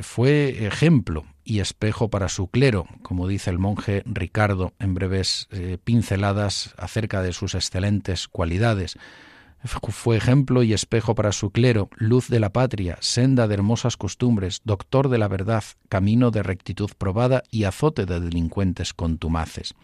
fue 0.02 0.66
ejemplo 0.66 1.24
y 1.42 1.60
espejo 1.60 2.10
para 2.10 2.28
su 2.28 2.48
clero, 2.48 2.86
como 3.02 3.26
dice 3.26 3.50
el 3.50 3.58
monje 3.58 4.02
Ricardo 4.04 4.74
en 4.78 4.94
breves 4.94 5.48
eh, 5.50 5.78
pinceladas 5.82 6.74
acerca 6.76 7.22
de 7.22 7.32
sus 7.32 7.54
excelentes 7.54 8.28
cualidades. 8.28 8.98
Fue 9.64 10.16
ejemplo 10.16 10.62
y 10.62 10.72
espejo 10.72 11.14
para 11.14 11.32
su 11.32 11.50
clero, 11.50 11.90
luz 11.96 12.28
de 12.28 12.40
la 12.40 12.50
patria, 12.50 12.96
senda 13.00 13.46
de 13.46 13.54
hermosas 13.54 13.98
costumbres, 13.98 14.62
doctor 14.64 15.10
de 15.10 15.18
la 15.18 15.28
verdad, 15.28 15.64
camino 15.90 16.30
de 16.30 16.42
rectitud 16.42 16.90
probada 16.96 17.42
y 17.50 17.64
azote 17.64 18.06
de 18.06 18.20
delincuentes 18.20 18.94
contumaces. 18.94 19.74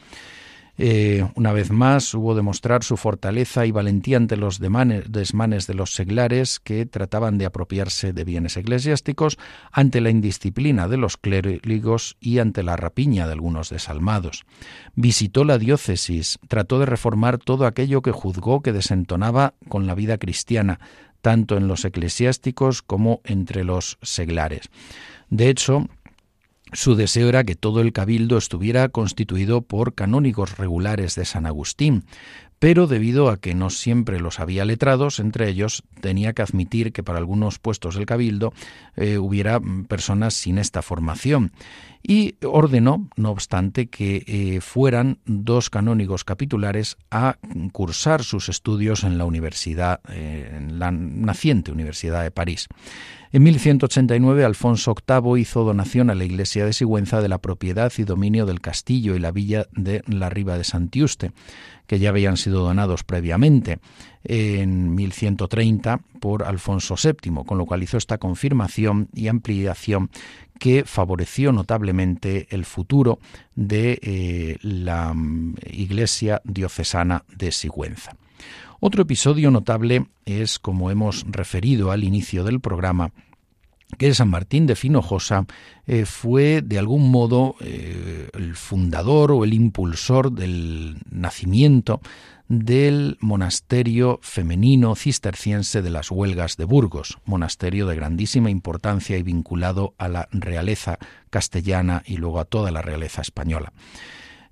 Eh, 0.78 1.26
una 1.34 1.52
vez 1.52 1.70
más 1.70 2.12
hubo 2.12 2.34
de 2.34 2.42
mostrar 2.42 2.84
su 2.84 2.96
fortaleza 2.96 3.64
y 3.64 3.70
valentía 3.70 4.18
ante 4.18 4.36
los 4.36 4.58
desmanes 4.60 5.66
de 5.66 5.74
los 5.74 5.94
seglares 5.94 6.60
que 6.60 6.84
trataban 6.84 7.38
de 7.38 7.46
apropiarse 7.46 8.12
de 8.12 8.24
bienes 8.24 8.56
eclesiásticos, 8.56 9.38
ante 9.72 10.00
la 10.00 10.10
indisciplina 10.10 10.88
de 10.88 10.98
los 10.98 11.16
clérigos 11.16 12.16
y 12.20 12.38
ante 12.38 12.62
la 12.62 12.76
rapiña 12.76 13.26
de 13.26 13.32
algunos 13.32 13.70
desalmados. 13.70 14.44
Visitó 14.94 15.44
la 15.44 15.58
diócesis, 15.58 16.38
trató 16.48 16.78
de 16.78 16.86
reformar 16.86 17.38
todo 17.38 17.66
aquello 17.66 18.02
que 18.02 18.12
juzgó 18.12 18.60
que 18.60 18.72
desentonaba 18.72 19.54
con 19.68 19.86
la 19.86 19.94
vida 19.94 20.18
cristiana, 20.18 20.78
tanto 21.22 21.56
en 21.56 21.68
los 21.68 21.84
eclesiásticos 21.84 22.82
como 22.82 23.20
entre 23.24 23.64
los 23.64 23.98
seglares. 24.02 24.70
De 25.28 25.48
hecho, 25.48 25.88
Su 26.72 26.96
deseo 26.96 27.28
era 27.28 27.44
que 27.44 27.54
todo 27.54 27.80
el 27.80 27.92
cabildo 27.92 28.36
estuviera 28.36 28.88
constituido 28.88 29.62
por 29.62 29.94
canónigos 29.94 30.58
regulares 30.58 31.14
de 31.14 31.24
San 31.24 31.46
Agustín, 31.46 32.04
pero 32.58 32.86
debido 32.86 33.28
a 33.28 33.36
que 33.36 33.54
no 33.54 33.70
siempre 33.70 34.18
los 34.18 34.40
había 34.40 34.64
letrados, 34.64 35.20
entre 35.20 35.48
ellos 35.48 35.84
tenía 36.00 36.32
que 36.32 36.42
admitir 36.42 36.92
que 36.92 37.02
para 37.02 37.18
algunos 37.18 37.58
puestos 37.58 37.94
del 37.94 38.06
cabildo 38.06 38.52
eh, 38.96 39.18
hubiera 39.18 39.60
personas 39.88 40.34
sin 40.34 40.58
esta 40.58 40.82
formación 40.82 41.52
y 42.02 42.36
ordenó, 42.44 43.08
no 43.16 43.30
obstante, 43.30 43.88
que 43.88 44.24
eh, 44.26 44.60
fueran 44.60 45.18
dos 45.26 45.70
canónigos 45.70 46.24
capitulares 46.24 46.96
a 47.10 47.36
cursar 47.72 48.22
sus 48.22 48.48
estudios 48.48 49.04
en 49.04 49.18
la 49.18 49.24
universidad, 49.24 50.00
eh, 50.08 50.54
en 50.56 50.78
la 50.78 50.92
naciente 50.92 51.72
Universidad 51.72 52.22
de 52.22 52.30
París. 52.30 52.68
En 53.32 53.42
1189 53.42 54.44
Alfonso 54.44 54.94
VIII 54.94 55.40
hizo 55.40 55.64
donación 55.64 56.10
a 56.10 56.14
la 56.14 56.24
iglesia 56.24 56.64
de 56.64 56.72
Sigüenza 56.72 57.20
de 57.20 57.28
la 57.28 57.38
propiedad 57.38 57.92
y 57.98 58.04
dominio 58.04 58.46
del 58.46 58.60
castillo 58.60 59.16
y 59.16 59.18
la 59.18 59.32
villa 59.32 59.66
de 59.72 60.02
la 60.06 60.30
Riva 60.30 60.56
de 60.56 60.64
Santiuste, 60.64 61.32
que 61.86 61.98
ya 61.98 62.10
habían 62.10 62.36
sido 62.36 62.62
donados 62.62 63.02
previamente 63.02 63.78
en 64.24 64.94
1130 64.94 66.00
por 66.20 66.44
Alfonso 66.44 66.94
VII, 67.02 67.44
con 67.44 67.58
lo 67.58 67.66
cual 67.66 67.82
hizo 67.82 67.96
esta 67.96 68.18
confirmación 68.18 69.08
y 69.12 69.28
ampliación 69.28 70.10
que 70.58 70.84
favoreció 70.84 71.52
notablemente 71.52 72.46
el 72.50 72.64
futuro 72.64 73.18
de 73.54 73.98
eh, 74.02 74.56
la 74.62 75.12
mm, 75.12 75.56
Iglesia 75.72 76.40
diocesana 76.44 77.24
de 77.36 77.52
Sigüenza. 77.52 78.16
Otro 78.80 79.02
episodio 79.02 79.50
notable 79.50 80.06
es, 80.24 80.58
como 80.58 80.90
hemos 80.90 81.24
referido 81.28 81.90
al 81.90 82.04
inicio 82.04 82.44
del 82.44 82.60
programa, 82.60 83.12
que 83.98 84.12
San 84.14 84.28
Martín 84.28 84.66
de 84.66 84.76
Finojosa 84.76 85.46
eh, 85.86 86.04
fue 86.04 86.60
de 86.62 86.78
algún 86.78 87.10
modo 87.10 87.54
eh, 87.60 88.28
el 88.34 88.56
fundador 88.56 89.32
o 89.32 89.44
el 89.44 89.54
impulsor 89.54 90.32
del 90.32 90.98
nacimiento 91.10 92.00
del 92.48 93.16
monasterio 93.20 94.20
femenino 94.22 94.94
cisterciense 94.94 95.82
de 95.82 95.90
las 95.90 96.10
Huelgas 96.10 96.56
de 96.56 96.64
Burgos, 96.64 97.18
monasterio 97.24 97.86
de 97.86 97.96
grandísima 97.96 98.50
importancia 98.50 99.16
y 99.16 99.22
vinculado 99.22 99.94
a 99.98 100.08
la 100.08 100.28
realeza 100.30 100.98
castellana 101.30 102.02
y 102.06 102.18
luego 102.18 102.38
a 102.38 102.44
toda 102.44 102.70
la 102.70 102.82
realeza 102.82 103.22
española. 103.22 103.72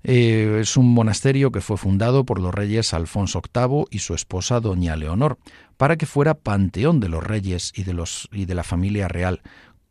Eh, 0.07 0.59
es 0.61 0.77
un 0.77 0.93
monasterio 0.93 1.51
que 1.51 1.61
fue 1.61 1.77
fundado 1.77 2.25
por 2.25 2.39
los 2.39 2.53
reyes 2.53 2.93
Alfonso 2.93 3.41
VIII 3.41 3.85
y 3.89 3.99
su 3.99 4.13
esposa 4.13 4.59
doña 4.59 4.95
Leonor, 4.95 5.39
para 5.77 5.97
que 5.97 6.05
fuera 6.05 6.35
panteón 6.35 6.99
de 6.99 7.09
los 7.09 7.23
reyes 7.23 7.73
y 7.75 7.85
de, 7.85 7.93
los, 7.93 8.29
y 8.31 8.45
de 8.45 8.53
la 8.53 8.63
familia 8.63 9.07
real, 9.07 9.41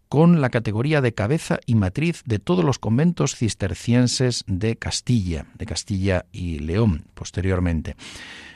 con 0.09 0.41
la 0.41 0.51
categoría 0.51 1.01
de 1.01 1.15
cabeza 1.15 1.59
y 1.67 1.75
matriz 1.75 2.23
de 2.27 2.39
todos 2.39 2.65
los 2.65 2.79
conventos 2.79 3.35
cistercienses 3.35 4.45
de 4.47 4.77
Castilla, 4.77 5.47
de 5.59 5.67
Castilla 5.67 6.27
y 6.31 6.61
León, 6.61 7.07
posteriormente. 7.15 7.97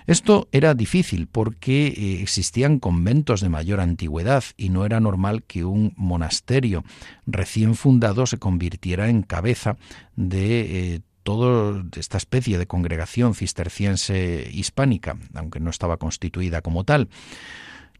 Esto 0.07 0.49
era 0.53 0.75
difícil 0.75 1.27
porque 1.27 1.89
eh, 1.89 2.23
existían 2.23 2.79
conventos 2.79 3.41
de 3.41 3.49
mayor 3.49 3.81
antigüedad 3.81 4.45
y 4.57 4.69
no 4.69 4.87
era 4.87 5.01
normal 5.01 5.43
que 5.43 5.65
un 5.65 5.93
monasterio 5.97 6.85
recién 7.27 7.75
fundado 7.75 8.27
se 8.27 8.39
convirtiera 8.39 9.11
en 9.11 9.23
cabeza 9.23 9.77
de 10.15 10.95
eh, 10.95 11.01
toda 11.29 11.85
esta 11.95 12.17
especie 12.17 12.57
de 12.57 12.67
congregación 12.67 13.35
cisterciense 13.35 14.49
hispánica, 14.51 15.19
aunque 15.35 15.61
no 15.61 15.69
estaba 15.69 15.99
constituida 15.99 16.63
como 16.63 16.85
tal. 16.85 17.11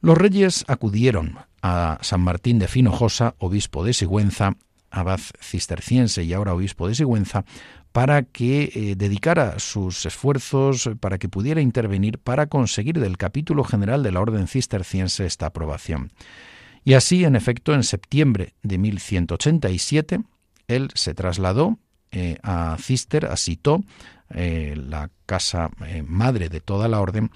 Los 0.01 0.17
reyes 0.17 0.65
acudieron 0.67 1.37
a 1.61 1.99
San 2.01 2.23
Martín 2.23 2.59
de 2.59 2.69
Finojosa, 2.69 3.35
obispo 3.37 3.85
de 3.85 3.93
Sigüenza, 3.93 4.57
abad 4.91 5.21
cisterciense 5.43 6.25
y 6.25 6.33
ahora 6.33 6.55
obispo 6.55 6.89
de 6.89 6.95
Sigüenza, 6.95 7.45
para 7.93 8.23
que 8.23 8.73
eh, 8.75 8.95
dedicara 8.97 9.59
sus 9.59 10.07
esfuerzos, 10.07 10.89
para 10.99 11.19
que 11.19 11.29
pudiera 11.29 11.61
intervenir 11.61 12.17
para 12.19 12.47
conseguir 12.47 12.99
del 12.99 13.19
capítulo 13.19 13.63
general 13.63 14.03
de 14.03 14.13
la 14.13 14.23
Orden 14.23 14.49
cisterciense 14.49 15.27
esta 15.27 15.45
aprobación. 15.45 16.13
Y 16.83 16.95
así, 16.95 17.27
en 17.27 17.37
efecto, 17.37 17.75
en 17.75 17.83
septiembre 17.83 18.55
de 18.63 18.79
1187, 18.79 20.21
él 20.69 20.89
se 20.95 21.13
trasladó 21.13 21.79
eh, 22.11 22.39
a 22.43 22.77
Cister, 22.81 23.27
a 23.27 23.37
Citó, 23.37 23.83
eh, 24.31 24.75
la 24.77 25.11
casa 25.27 25.71
madre 26.07 26.49
de 26.49 26.61
toda 26.61 26.89
la 26.89 27.01
orden, 27.01 27.31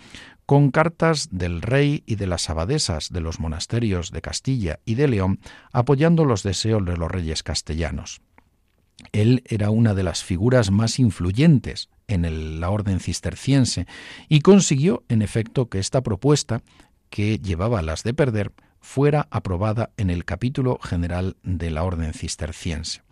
con 0.46 0.70
cartas 0.70 1.28
del 1.30 1.62
rey 1.62 2.02
y 2.04 2.16
de 2.16 2.26
las 2.26 2.50
abadesas 2.50 3.10
de 3.10 3.20
los 3.20 3.40
monasterios 3.40 4.10
de 4.10 4.20
Castilla 4.20 4.80
y 4.84 4.96
de 4.96 5.08
León, 5.08 5.40
apoyando 5.72 6.24
los 6.24 6.42
deseos 6.42 6.84
de 6.84 6.96
los 6.96 7.10
reyes 7.10 7.42
castellanos. 7.42 8.20
Él 9.12 9.42
era 9.46 9.70
una 9.70 9.94
de 9.94 10.02
las 10.02 10.22
figuras 10.22 10.70
más 10.70 10.98
influyentes 10.98 11.88
en 12.06 12.60
la 12.60 12.70
orden 12.70 13.00
cisterciense 13.00 13.86
y 14.28 14.40
consiguió, 14.40 15.04
en 15.08 15.22
efecto, 15.22 15.68
que 15.68 15.78
esta 15.78 16.02
propuesta, 16.02 16.62
que 17.10 17.38
llevaba 17.38 17.82
las 17.82 18.02
de 18.02 18.14
perder, 18.14 18.52
fuera 18.80 19.28
aprobada 19.30 19.90
en 19.96 20.10
el 20.10 20.24
capítulo 20.24 20.78
general 20.82 21.36
de 21.42 21.70
la 21.70 21.84
orden 21.84 22.12
cisterciense. 22.12 23.02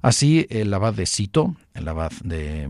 Así, 0.00 0.46
el 0.50 0.72
abad 0.72 0.94
de 0.94 1.06
Sito, 1.06 1.56
el 1.74 1.88
abad 1.88 2.12
de, 2.22 2.68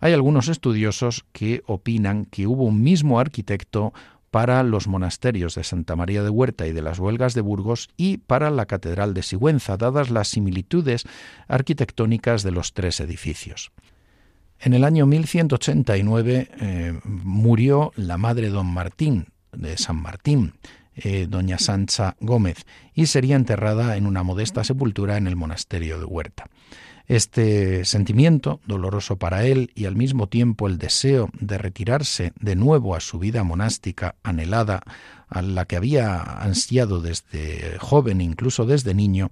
hay 0.00 0.12
algunos 0.12 0.48
estudiosos 0.48 1.26
que 1.32 1.62
opinan 1.66 2.24
que 2.24 2.46
hubo 2.46 2.64
un 2.64 2.82
mismo 2.82 3.20
arquitecto 3.20 3.92
para 4.30 4.62
los 4.62 4.88
monasterios 4.88 5.56
de 5.56 5.64
Santa 5.64 5.94
María 5.94 6.22
de 6.22 6.30
Huerta 6.30 6.66
y 6.66 6.72
de 6.72 6.82
las 6.82 6.98
Huelgas 6.98 7.34
de 7.34 7.42
Burgos 7.42 7.88
y 7.96 8.16
para 8.18 8.50
la 8.50 8.66
Catedral 8.66 9.14
de 9.14 9.22
Sigüenza, 9.22 9.76
dadas 9.76 10.10
las 10.10 10.28
similitudes 10.28 11.04
arquitectónicas 11.46 12.42
de 12.42 12.50
los 12.52 12.72
tres 12.72 13.00
edificios. 13.00 13.72
En 14.58 14.72
el 14.72 14.84
año 14.84 15.06
1189 15.06 16.48
eh, 16.60 16.98
murió 17.04 17.92
la 17.96 18.16
madre 18.16 18.48
don 18.48 18.66
Martín, 18.66 19.26
de 19.56 19.76
San 19.76 19.96
Martín, 19.96 20.54
eh, 20.96 21.26
doña 21.28 21.58
Sancha 21.58 22.16
Gómez, 22.20 22.66
y 22.94 23.06
sería 23.06 23.36
enterrada 23.36 23.96
en 23.96 24.06
una 24.06 24.22
modesta 24.22 24.62
sepultura 24.62 25.16
en 25.16 25.26
el 25.26 25.36
monasterio 25.36 25.98
de 25.98 26.04
Huerta. 26.04 26.48
Este 27.06 27.84
sentimiento, 27.84 28.60
doloroso 28.66 29.16
para 29.16 29.44
él, 29.44 29.72
y 29.74 29.84
al 29.84 29.94
mismo 29.96 30.28
tiempo 30.28 30.68
el 30.68 30.78
deseo 30.78 31.28
de 31.38 31.58
retirarse 31.58 32.32
de 32.40 32.56
nuevo 32.56 32.94
a 32.94 33.00
su 33.00 33.18
vida 33.18 33.44
monástica 33.44 34.14
anhelada, 34.22 34.82
a 35.28 35.42
la 35.42 35.66
que 35.66 35.76
había 35.76 36.22
ansiado 36.22 37.00
desde 37.00 37.76
joven, 37.78 38.20
incluso 38.20 38.64
desde 38.64 38.94
niño, 38.94 39.30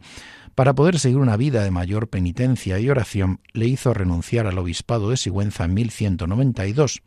para 0.55 0.75
poder 0.75 0.99
seguir 0.99 1.19
una 1.19 1.39
vida 1.39 1.65
de 1.65 1.71
mayor 1.71 2.09
penitencia 2.09 2.79
y 2.79 2.91
oración, 2.91 3.41
le 3.55 3.67
hizo 3.67 3.95
renunciar 3.95 4.47
al 4.47 4.59
obispado 4.59 5.09
de 5.09 5.17
Sigüenza 5.17 5.65
en 5.65 5.75
1192 5.75 7.03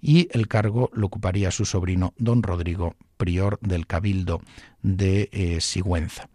y 0.00 0.28
el 0.32 0.48
cargo 0.48 0.90
lo 0.92 1.06
ocuparía 1.06 1.50
su 1.50 1.64
sobrino 1.64 2.14
don 2.18 2.42
Rodrigo, 2.42 2.94
prior 3.16 3.58
del 3.60 3.86
Cabildo 3.86 4.40
de 4.82 5.28
eh, 5.32 5.60
Sigüenza. 5.60 6.28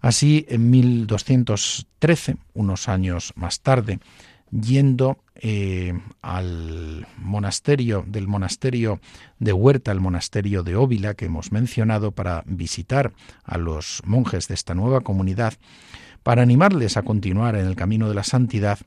Así, 0.00 0.44
en 0.48 0.70
1213, 0.70 2.36
unos 2.54 2.88
años 2.88 3.32
más 3.36 3.60
tarde, 3.60 4.00
yendo 4.50 5.18
eh, 5.36 5.94
al 6.20 7.06
monasterio 7.16 8.04
del 8.06 8.26
monasterio 8.26 9.00
de 9.38 9.52
Huerta, 9.52 9.92
el 9.92 10.00
monasterio 10.00 10.62
de 10.62 10.76
Óvila 10.76 11.14
que 11.14 11.26
hemos 11.26 11.52
mencionado, 11.52 12.10
para 12.10 12.42
visitar 12.46 13.12
a 13.44 13.58
los 13.58 14.02
monjes 14.04 14.48
de 14.48 14.54
esta 14.54 14.74
nueva 14.74 15.00
comunidad, 15.00 15.54
para 16.22 16.42
animarles 16.42 16.96
a 16.96 17.02
continuar 17.02 17.54
en 17.56 17.66
el 17.66 17.76
camino 17.76 18.08
de 18.08 18.14
la 18.14 18.24
santidad, 18.24 18.80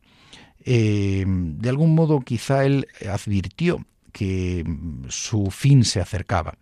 eh, 0.66 1.26
de 1.28 1.70
algún 1.70 1.96
modo 1.96 2.20
quizá 2.20 2.66
él 2.66 2.88
advirtió 3.10 3.86
que 4.16 4.64
su 5.10 5.52
fin 5.52 5.84
se 5.84 6.00
acercaba. 6.00 6.58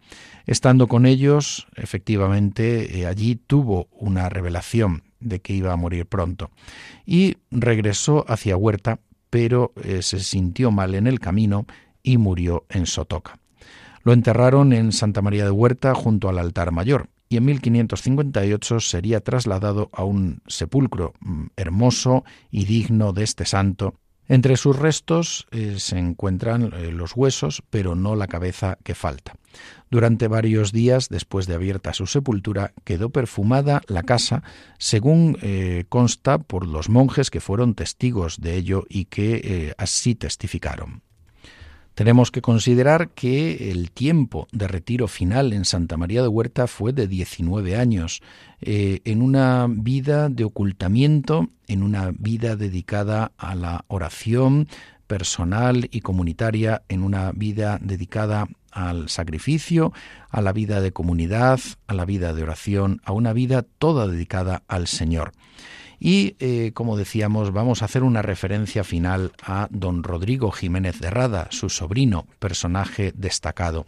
Estando 0.47 0.87
con 0.87 1.05
ellos, 1.05 1.67
efectivamente, 1.75 2.97
eh, 2.99 3.05
allí 3.05 3.35
tuvo 3.35 3.89
una 3.91 4.27
revelación 4.27 5.03
de 5.19 5.39
que 5.39 5.53
iba 5.53 5.71
a 5.71 5.75
morir 5.75 6.07
pronto. 6.07 6.49
Y 7.05 7.37
regresó 7.51 8.25
hacia 8.27 8.57
Huerta, 8.57 9.01
pero 9.29 9.71
eh, 9.83 10.01
se 10.01 10.19
sintió 10.19 10.71
mal 10.71 10.95
en 10.95 11.05
el 11.05 11.19
camino 11.19 11.67
y 12.01 12.17
murió 12.17 12.65
en 12.69 12.87
Sotoca. 12.87 13.37
Lo 14.01 14.13
enterraron 14.13 14.73
en 14.73 14.91
Santa 14.91 15.21
María 15.21 15.45
de 15.45 15.51
Huerta 15.51 15.93
junto 15.93 16.29
al 16.29 16.39
altar 16.39 16.71
mayor 16.71 17.07
y 17.29 17.37
en 17.37 17.45
1558 17.45 18.79
sería 18.79 19.19
trasladado 19.19 19.91
a 19.93 20.03
un 20.03 20.41
sepulcro 20.47 21.13
mm, 21.19 21.45
hermoso 21.55 22.23
y 22.49 22.65
digno 22.65 23.13
de 23.13 23.23
este 23.23 23.45
santo 23.45 23.93
entre 24.27 24.57
sus 24.57 24.77
restos 24.77 25.47
eh, 25.51 25.75
se 25.79 25.97
encuentran 25.97 26.71
eh, 26.73 26.91
los 26.91 27.15
huesos, 27.15 27.63
pero 27.69 27.95
no 27.95 28.15
la 28.15 28.27
cabeza 28.27 28.77
que 28.83 28.95
falta. 28.95 29.35
Durante 29.91 30.27
varios 30.27 30.71
días 30.71 31.09
después 31.09 31.45
de 31.45 31.55
abierta 31.55 31.93
su 31.93 32.07
sepultura 32.07 32.73
quedó 32.83 33.09
perfumada 33.09 33.81
la 33.87 34.03
casa, 34.03 34.43
según 34.79 35.37
eh, 35.41 35.85
consta 35.89 36.39
por 36.39 36.65
los 36.65 36.89
monjes 36.89 37.29
que 37.29 37.41
fueron 37.41 37.75
testigos 37.75 38.39
de 38.39 38.55
ello 38.55 38.85
y 38.89 39.05
que 39.05 39.73
así 39.77 40.15
testificaron. 40.15 41.03
Tenemos 41.95 42.31
que 42.31 42.41
considerar 42.41 43.09
que 43.09 43.71
el 43.71 43.91
tiempo 43.91 44.47
de 44.51 44.67
retiro 44.67 45.07
final 45.07 45.53
en 45.53 45.63
Santa 45.63 45.95
María 45.95 46.23
de 46.23 46.27
Huerta 46.27 46.65
fue 46.65 46.91
de 46.91 47.07
19 47.07 47.75
años, 47.75 48.21
eh, 48.61 49.01
en 49.05 49.21
una 49.21 49.67
vida 49.69 50.29
de 50.29 50.43
ocultamiento, 50.43 51.49
en 51.67 51.83
una 51.83 52.11
vida 52.17 52.55
dedicada 52.55 53.31
a 53.37 53.53
la 53.53 53.85
oración 53.89 54.67
personal 55.05 55.87
y 55.91 56.01
comunitaria, 56.01 56.81
en 56.89 57.03
una 57.03 57.31
vida 57.31 57.77
dedicada 57.79 58.47
al 58.71 59.09
sacrificio, 59.09 59.93
a 60.31 60.41
la 60.41 60.51
vida 60.51 60.81
de 60.81 60.93
comunidad, 60.93 61.59
a 61.85 61.93
la 61.93 62.05
vida 62.05 62.33
de 62.33 62.41
oración, 62.41 63.01
a 63.05 63.11
una 63.11 63.33
vida 63.33 63.61
toda 63.61 64.07
dedicada 64.07 64.63
al 64.67 64.87
Señor. 64.87 65.31
Y, 66.05 66.35
eh, 66.39 66.71
como 66.73 66.97
decíamos, 66.97 67.53
vamos 67.53 67.81
a 67.81 67.85
hacer 67.85 68.03
una 68.03 68.21
referencia 68.21 68.83
final 68.83 69.31
a 69.41 69.69
don 69.71 70.03
Rodrigo 70.03 70.51
Jiménez 70.51 70.99
de 70.99 71.09
Rada, 71.09 71.47
su 71.49 71.69
sobrino, 71.69 72.27
personaje 72.39 73.13
destacado. 73.15 73.85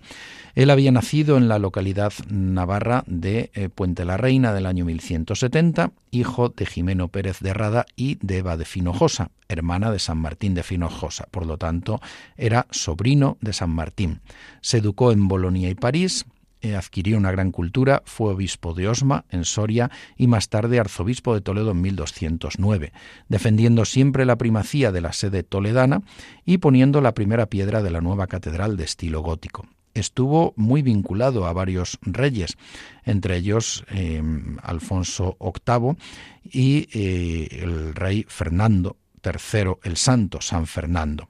Él 0.55 0.69
había 0.69 0.93
nacido 0.93 1.35
en 1.35 1.49
la 1.49 1.59
localidad 1.59 2.13
navarra 2.29 3.03
de 3.05 3.51
eh, 3.53 3.67
Puente 3.67 4.05
la 4.05 4.15
Reina 4.15 4.53
del 4.53 4.65
año 4.65 4.85
1170, 4.85 5.91
hijo 6.11 6.47
de 6.47 6.65
Jimeno 6.65 7.09
Pérez 7.09 7.39
de 7.41 7.53
Rada 7.53 7.85
y 7.97 8.17
de 8.21 8.37
Eva 8.37 8.55
de 8.55 8.63
Finojosa, 8.63 9.31
hermana 9.49 9.91
de 9.91 9.99
San 9.99 10.17
Martín 10.17 10.53
de 10.53 10.63
Finojosa. 10.63 11.27
Por 11.29 11.45
lo 11.45 11.57
tanto, 11.57 11.99
era 12.37 12.65
sobrino 12.71 13.37
de 13.41 13.51
San 13.51 13.71
Martín. 13.71 14.21
Se 14.61 14.77
educó 14.77 15.11
en 15.11 15.27
Bolonia 15.27 15.69
y 15.69 15.75
París, 15.75 16.25
adquirió 16.73 17.17
una 17.17 17.31
gran 17.31 17.51
cultura, 17.51 18.01
fue 18.05 18.33
obispo 18.33 18.73
de 18.73 18.87
Osma, 18.87 19.25
en 19.29 19.43
Soria, 19.43 19.91
y 20.17 20.27
más 20.27 20.49
tarde 20.49 20.79
arzobispo 20.79 21.33
de 21.33 21.41
Toledo 21.41 21.71
en 21.71 21.81
1209, 21.81 22.93
defendiendo 23.27 23.85
siempre 23.85 24.25
la 24.25 24.37
primacía 24.37 24.91
de 24.91 25.01
la 25.01 25.13
sede 25.13 25.43
toledana 25.43 26.01
y 26.45 26.59
poniendo 26.59 27.01
la 27.01 27.13
primera 27.13 27.47
piedra 27.47 27.83
de 27.83 27.91
la 27.91 28.01
nueva 28.01 28.27
catedral 28.27 28.77
de 28.77 28.85
estilo 28.85 29.21
gótico. 29.21 29.67
Estuvo 29.93 30.53
muy 30.57 30.81
vinculado 30.81 31.45
a 31.45 31.53
varios 31.53 31.99
reyes, 32.01 32.57
entre 33.03 33.37
ellos 33.37 33.85
eh, 33.89 34.21
Alfonso 34.61 35.37
VIII 35.39 35.95
y 36.43 36.87
eh, 36.93 37.61
el 37.63 37.95
rey 37.95 38.25
Fernando 38.27 38.97
III, 39.23 39.75
el 39.83 39.97
Santo 39.97 40.41
San 40.41 40.67
Fernando 40.67 41.29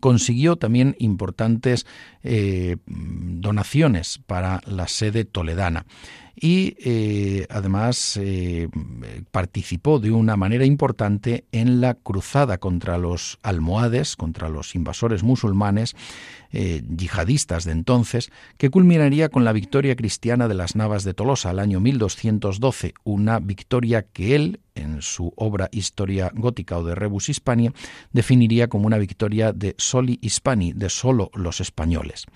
consiguió 0.00 0.56
también 0.56 0.96
importantes 0.98 1.86
eh, 2.22 2.76
donaciones 2.86 4.20
para 4.26 4.60
la 4.66 4.88
sede 4.88 5.24
toledana 5.24 5.86
y 6.34 6.76
eh, 6.78 7.46
además 7.50 8.18
eh, 8.20 8.68
participó 9.30 9.98
de 9.98 10.10
una 10.10 10.36
manera 10.36 10.64
importante 10.64 11.44
en 11.52 11.80
la 11.80 11.94
cruzada 11.94 12.58
contra 12.58 12.98
los 12.98 13.38
almohades, 13.42 14.16
contra 14.16 14.48
los 14.48 14.74
invasores 14.74 15.22
musulmanes 15.22 15.94
eh, 16.52 16.82
yihadistas 16.88 17.64
de 17.64 17.72
entonces, 17.72 18.30
que 18.58 18.70
culminaría 18.70 19.28
con 19.28 19.44
la 19.44 19.52
victoria 19.52 19.94
cristiana 19.94 20.48
de 20.48 20.54
las 20.54 20.74
Navas 20.74 21.04
de 21.04 21.14
Tolosa 21.14 21.50
al 21.50 21.60
año 21.60 21.78
1212, 21.78 22.94
una 23.04 23.38
victoria 23.38 24.02
que 24.02 24.34
él, 24.34 24.60
en 24.74 25.02
su 25.02 25.32
obra 25.36 25.68
Historia 25.72 26.32
Gótica 26.34 26.78
o 26.78 26.84
de 26.84 26.94
Rebus 26.94 27.28
Hispania, 27.28 27.72
definiría 28.12 28.68
como 28.68 28.86
una 28.86 28.98
victoria 28.98 29.52
de 29.52 29.74
soli 29.78 30.18
hispani, 30.22 30.72
de 30.72 30.90
solo 30.90 31.30
los 31.34 31.60
españoles. 31.60 32.26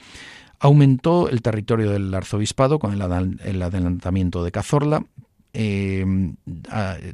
Aumentó 0.65 1.29
el 1.29 1.43
territorio 1.43 1.91
del 1.91 2.15
arzobispado 2.15 2.79
con 2.79 2.95
el, 2.95 3.03
adelantamiento 3.03 4.43
de 4.43 4.51
Cazorla. 4.51 5.05
Eh, 5.53 6.07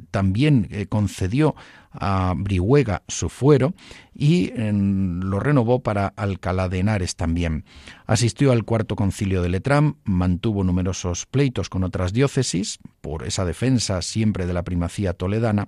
también 0.09 0.69
eh, 0.71 0.85
concedió 0.85 1.53
a 1.91 2.33
Brihuega 2.37 3.03
su 3.09 3.27
fuero 3.27 3.73
y 4.15 4.53
lo 4.55 5.41
renovó 5.41 5.83
para 5.83 6.07
Alcalá 6.15 6.69
de 6.69 6.79
Henares 6.79 7.17
también. 7.17 7.65
Asistió 8.05 8.53
al 8.53 8.63
cuarto 8.63 8.95
concilio 8.95 9.41
de 9.41 9.49
Letrán, 9.49 9.97
mantuvo 10.05 10.63
numerosos 10.63 11.25
pleitos 11.25 11.67
con 11.67 11.83
otras 11.83 12.13
diócesis 12.13 12.79
por 13.01 13.27
esa 13.27 13.43
defensa 13.43 14.01
siempre 14.01 14.45
de 14.45 14.53
la 14.53 14.63
primacía 14.63 15.11
toledana 15.11 15.67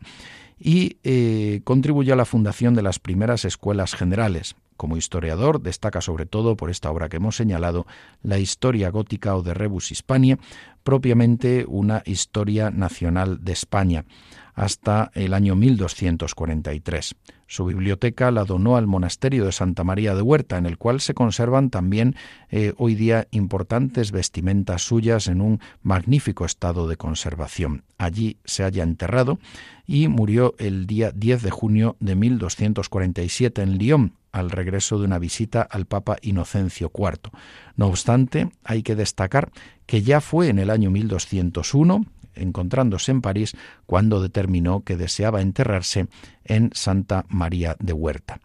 y 0.57 0.99
eh, 1.03 1.59
contribuyó 1.65 2.13
a 2.13 2.17
la 2.17 2.23
fundación 2.23 2.75
de 2.75 2.81
las 2.81 2.99
primeras 2.99 3.43
escuelas 3.43 3.93
generales. 3.93 4.55
Como 4.77 4.97
historiador 4.97 5.61
destaca 5.61 6.01
sobre 6.01 6.25
todo 6.25 6.55
por 6.55 6.69
esta 6.69 6.89
obra 6.89 7.09
que 7.09 7.17
hemos 7.17 7.35
señalado, 7.35 7.85
la 8.21 8.39
Historia 8.39 8.89
Gótica 8.89 9.35
o 9.35 9.43
de 9.43 9.53
Rebus 9.53 9.91
Hispania, 9.91 10.39
propiamente 10.83 11.65
una 11.67 12.03
historia 12.05 12.71
nacional 12.71 13.43
de 13.43 13.53
España, 13.53 14.05
hasta 14.53 15.11
el 15.13 15.33
año 15.33 15.55
1243. 15.55 17.15
Su 17.47 17.65
biblioteca 17.65 18.31
la 18.31 18.45
donó 18.45 18.77
al 18.77 18.87
monasterio 18.87 19.45
de 19.45 19.51
Santa 19.51 19.83
María 19.83 20.15
de 20.15 20.21
Huerta, 20.21 20.57
en 20.57 20.65
el 20.65 20.77
cual 20.77 21.01
se 21.01 21.13
conservan 21.13 21.69
también 21.69 22.15
eh, 22.49 22.73
hoy 22.77 22.95
día 22.95 23.27
importantes 23.31 24.11
vestimentas 24.11 24.81
suyas 24.81 25.27
en 25.27 25.39
un 25.39 25.59
magnífico 25.83 26.45
estado 26.45 26.87
de 26.87 26.97
conservación. 26.97 27.83
Allí 27.97 28.37
se 28.43 28.63
halla 28.63 28.83
enterrado 28.83 29.37
y 29.85 30.07
murió 30.07 30.55
el 30.57 30.87
día 30.87 31.11
10 31.11 31.43
de 31.43 31.51
junio 31.51 31.95
de 31.99 32.15
1247 32.15 33.61
en 33.61 33.77
Lyon, 33.77 34.13
al 34.31 34.49
regreso 34.49 34.97
de 34.97 35.05
una 35.05 35.19
visita 35.19 35.61
al 35.61 35.85
Papa 35.85 36.17
Inocencio 36.21 36.91
IV. 36.91 37.29
No 37.75 37.87
obstante, 37.87 38.49
hay 38.63 38.81
que 38.81 38.95
destacar 38.95 39.51
que 39.85 40.01
ya 40.01 40.21
fue 40.21 40.49
en 40.49 40.57
el 40.57 40.71
año 40.71 40.89
1201, 40.89 42.05
encontrándose 42.35 43.11
en 43.11 43.21
París, 43.21 43.55
cuando 43.85 44.21
determinó 44.21 44.83
que 44.83 44.97
deseaba 44.97 45.41
enterrarse 45.41 46.07
en 46.43 46.69
Santa 46.73 47.25
María 47.29 47.75
de 47.79 47.93
Huerta. 47.93 48.39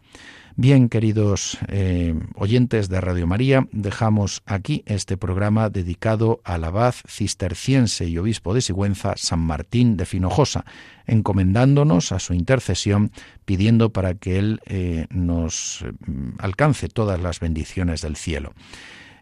Bien, 0.61 0.89
queridos 0.89 1.57
eh, 1.69 2.19
oyentes 2.35 2.89
de 2.89 3.01
Radio 3.01 3.29
María, 3.29 3.69
dejamos 3.71 4.43
aquí 4.45 4.83
este 4.87 5.17
programa 5.17 5.71
dedicado 5.71 6.41
al 6.43 6.65
abad 6.65 6.97
cisterciense 7.07 8.07
y 8.07 8.19
obispo 8.19 8.53
de 8.55 8.61
Sigüenza, 8.61 9.13
San 9.17 9.39
Martín 9.39 9.97
de 9.97 10.05
Finojosa, 10.05 10.65
encomendándonos 11.07 12.11
a 12.11 12.19
su 12.19 12.35
intercesión, 12.35 13.13
pidiendo 13.45 13.93
para 13.93 14.15
que 14.15 14.41
él 14.41 14.61
eh, 14.67 15.07
nos 15.11 15.85
mm, 16.05 16.31
alcance 16.39 16.89
todas 16.89 17.21
las 17.21 17.39
bendiciones 17.39 18.03
del 18.03 18.17
cielo. 18.17 18.53